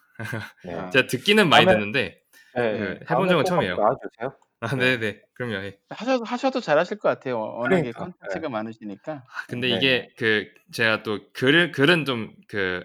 [0.64, 0.74] 네.
[0.74, 0.90] 아.
[0.90, 2.22] 제가 듣기는 많이 다음에- 듣는데
[2.54, 2.88] 네, 그 네.
[2.90, 3.72] 해본 다음에 적은 꼭 처음이에요.
[3.72, 4.38] 한번 나와주세요.
[4.62, 4.96] 아, 네.
[4.96, 5.54] 네네, 그럼요.
[5.64, 5.78] 예.
[5.90, 7.40] 하셔도 하셔도 잘하실 것 같아요.
[7.40, 9.24] 워낙에 그러니까, 컨텐츠가 많으시니까.
[9.48, 9.76] 근데 네.
[9.76, 12.82] 이게 그 제가 또 글을 글은 좀 그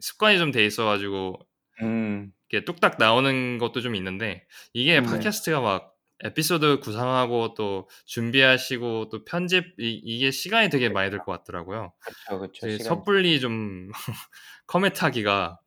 [0.00, 1.38] 습관이 좀 돼 있어가지고
[1.82, 5.10] 음, 이렇게 뚝딱 나오는 것도 좀 있는데 이게 음, 네.
[5.10, 5.94] 팟캐스트가 막
[6.24, 11.92] 에피소드 구상하고 또 준비하시고 또 편집 이, 게 시간이 되게 많이 들 것 같더라고요.
[12.28, 12.84] 그렇죠, 그렇죠.
[12.84, 13.90] 섣불리 좀
[14.66, 15.58] 커밋하기가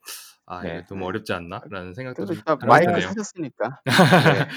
[0.49, 0.69] 아 네.
[0.79, 3.01] 이게 너무 어렵지 않나라는 생각도 그래도 좀 마이크 되네요.
[3.01, 3.81] 사셨으니까.
[4.23, 4.47] 네.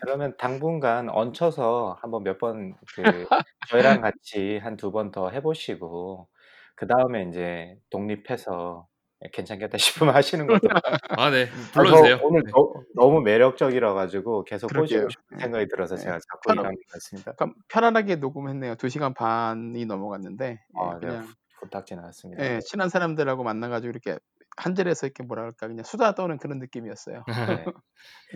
[0.00, 3.26] 그러면 당분간 얹혀서 한번 몇 번 그
[3.66, 6.28] 저희랑 같이 한 두 번 더 해 보시고
[6.76, 8.88] 그 다음에 인제 독립해서
[9.24, 9.76] 예 괜찮겠다
[10.10, 10.68] 싶으면 하시는 것도
[11.16, 11.48] 아 네.
[11.76, 12.18] 아 불러 저 주세요.
[12.22, 12.52] 오늘 네.
[12.52, 14.72] 너 너무 매력적이라 가지고 계속.
[14.72, 15.42] 꼬시고 싶은 예.
[15.42, 15.98] 생각이 들어서 예.
[15.98, 17.34] 제가 자꾸 편안 일하는 것 같습니다.
[17.68, 18.76] 편안하게 녹음했네요.
[18.76, 21.06] 2 시간 반이 넘어갔는데 예아 네.
[21.06, 21.26] 그냥
[21.60, 22.42] 후딱 지나갔습니다.
[22.44, 24.18] 예 친한 사람들하고 만나 가지고 이렇게
[24.60, 27.24] 한 자리에서 이렇게 뭐라 그럴까 그냥 수다 떠는 그런 느낌이었어요.
[27.26, 27.64] 네.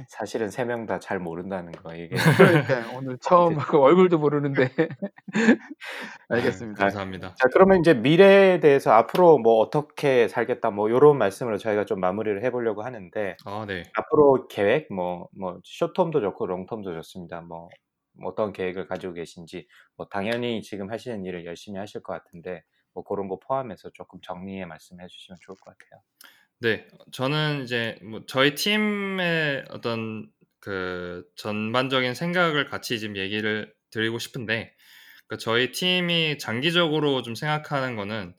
[0.09, 2.14] 사실은 3명다 잘 모른다는 거 이게
[2.77, 2.97] 그러니까요.
[2.97, 4.70] 오늘 처음 하고 얼굴도 모르는데.
[5.35, 5.59] 네.
[6.31, 6.81] 알겠습니다.
[6.81, 7.35] 감사합니다.
[7.37, 12.43] 자 그러면 인제 미래에 대해서 앞으로 뭐 어떻게 살겠다 뭐 요런 말씀으로 저희가 좀 마무리를
[12.43, 13.83] 해 보려고 하는데 아 네.
[13.97, 17.43] 앞으로 계획 뭐뭐 숏텀도 좋고 롱텀도 좋습니다.
[17.43, 17.68] 뭐
[18.22, 19.66] 어떤 계획을 가지고 계신지
[19.97, 22.62] 뭐 당연히 지금 하시는 일을 열심히 하실 것 같은데
[22.95, 26.03] 뭐 고런 거 포함해서 쪼끔 정리해 말씀해 주시면 좋을 것 같아요.
[26.61, 26.86] 네.
[27.12, 30.30] 저는 이제 뭐 저희 팀의 어떤
[30.61, 34.74] 그 전반적인 생각을 같이 지금 얘기를 드리고 싶은데
[35.26, 38.34] 그 저희 팀이 장기적으로 좀 생각하는 거는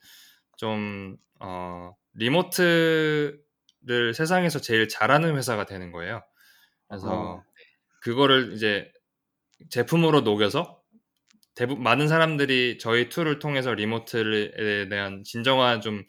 [0.57, 3.43] 좀 어 리모트를
[4.15, 6.23] 세상에서 제일 잘하는 회사가 되는 거예요.
[6.89, 7.63] 그래서 어 네.
[8.01, 8.91] 그거를 이제
[9.69, 10.74] 제품으로 녹여서
[11.55, 16.03] 대부 많은 사람들이 저희 툴을 통해서 remote를 에 대한 진정한 좀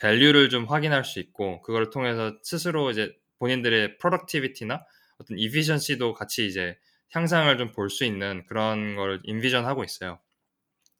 [0.00, 4.84] value를 좀 확인할 수 있고 그거를 통해서 스스로 이제 본인들의 productivity나
[5.18, 6.76] 어떤 efficiency도 같이 이제
[7.12, 10.20] 향상을 좀 볼 수 있는 그런 거를 envision 하고 있어요.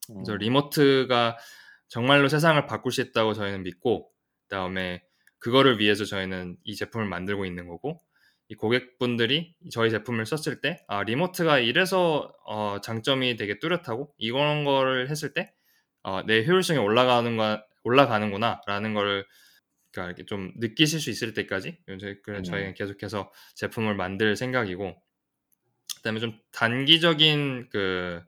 [0.07, 0.37] 그래서 음.
[0.37, 1.37] remote가
[1.87, 4.11] 정말로 세상을 바꿀 수 있다고 저희는 믿고
[4.43, 5.03] 그다음에
[5.39, 8.01] 그거를 위해서 저희는 이 제품을 만들고 있는 거고
[8.47, 15.09] 이 고객분들이 저희 제품을 썼을 때 '아 리모트가 이래서 어 장점이 되게 뚜렷하고 이런 거를
[15.09, 19.25] 했을 때어내 효율성이 올라가는가 올라가는구나.'라는 거를
[19.91, 22.73] 그러니까 이렇게 좀 느끼실 수 있을 때까지 이제 그 저희는 음.
[22.75, 24.95] 계속해서 제품을 만들 생각이고
[25.97, 28.21] 그다음에 좀 단기적인 그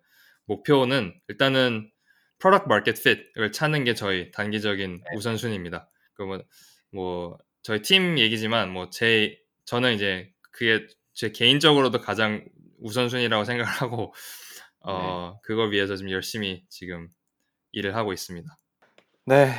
[0.45, 1.91] 목표는 일단은
[2.39, 5.15] product market fit을 찾는 게 저희 단기적인 네.
[5.15, 5.89] 우선순위입니다.
[6.13, 9.37] 그뭐뭐 저희 팀 얘기지만 뭐제
[9.67, 12.43] 저는 이제 그게 제 개인적으로도 가장
[12.79, 14.13] 우선순위라고 생각을 하고
[14.85, 14.91] 네.
[14.93, 17.09] 어 그걸 위해서 좀 열심히 지금
[17.73, 18.57] 일을 하고 있습니다.
[19.25, 19.51] 네.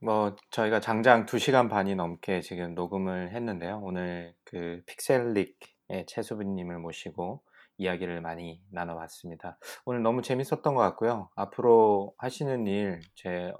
[0.00, 3.80] 뭐 저희가 장장 2 시간 반이 넘게 지금 녹음을 했는데요.
[3.82, 7.42] 오늘 그 픽셀릭의 최수빈 님을 모시고
[7.78, 9.58] 이야기를 많이 나눠 봤습니다.
[9.84, 11.30] 오늘 너무 재밌었던 것 같고요.
[11.36, 13.52] 앞으로 하시는 일 제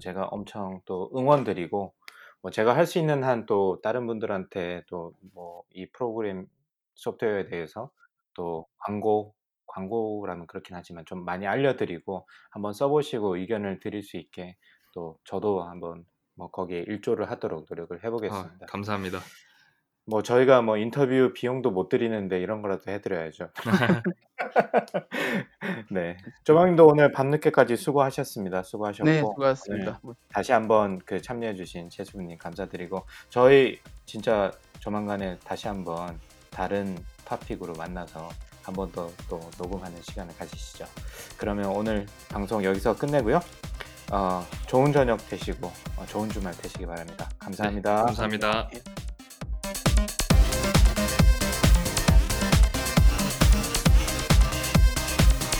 [0.00, 1.94] 제가 엄청 또 응원 드리고
[2.42, 6.46] 뭐 제가 할 수 있는 한 또 다른 분들한테 또 뭐 이 프로그램
[6.94, 7.90] 소프트웨어에 대해서
[8.34, 9.34] 또 광고
[9.66, 14.56] 광고라면 그렇긴 하지만 좀 많이 알려 드리고 한번 써 보시고 의견을 드릴 수 있게
[14.94, 18.66] 또 저도 한번 뭐 거기에 일조를 하도록 노력을 해아 보겠습니다.
[18.66, 19.18] 감사합니다.
[20.06, 23.50] 뭐 저희가 뭐 인터뷰 비용도 못 드리는데 이런 거라도 해 드려야죠.
[25.90, 26.16] 네.
[26.44, 28.62] 조망 님도 오늘 밤늦게까지 수고하셨습니다.
[28.62, 30.00] 네 수고하셨고 오늘 수고하셨습니다.
[30.02, 36.18] 뭐 다시 한번 그 참여해 주신 최수빈 님 감사드리고 저희 진짜 조만간에 다시 한번
[36.50, 38.28] 다른 토픽으로 만나서
[38.62, 40.86] 한 번 더 또 녹음하는 시간을 가지시죠.
[41.38, 43.40] 그러면 오늘 방송 여기서 끝내고요.
[44.12, 45.66] 어 좋은 저녁 되시고
[45.96, 47.28] 어 좋은 주말 되시기 바랍니다.
[47.30, 47.36] 네.
[47.38, 48.04] 감사합니다.
[48.06, 48.70] 감사합니다.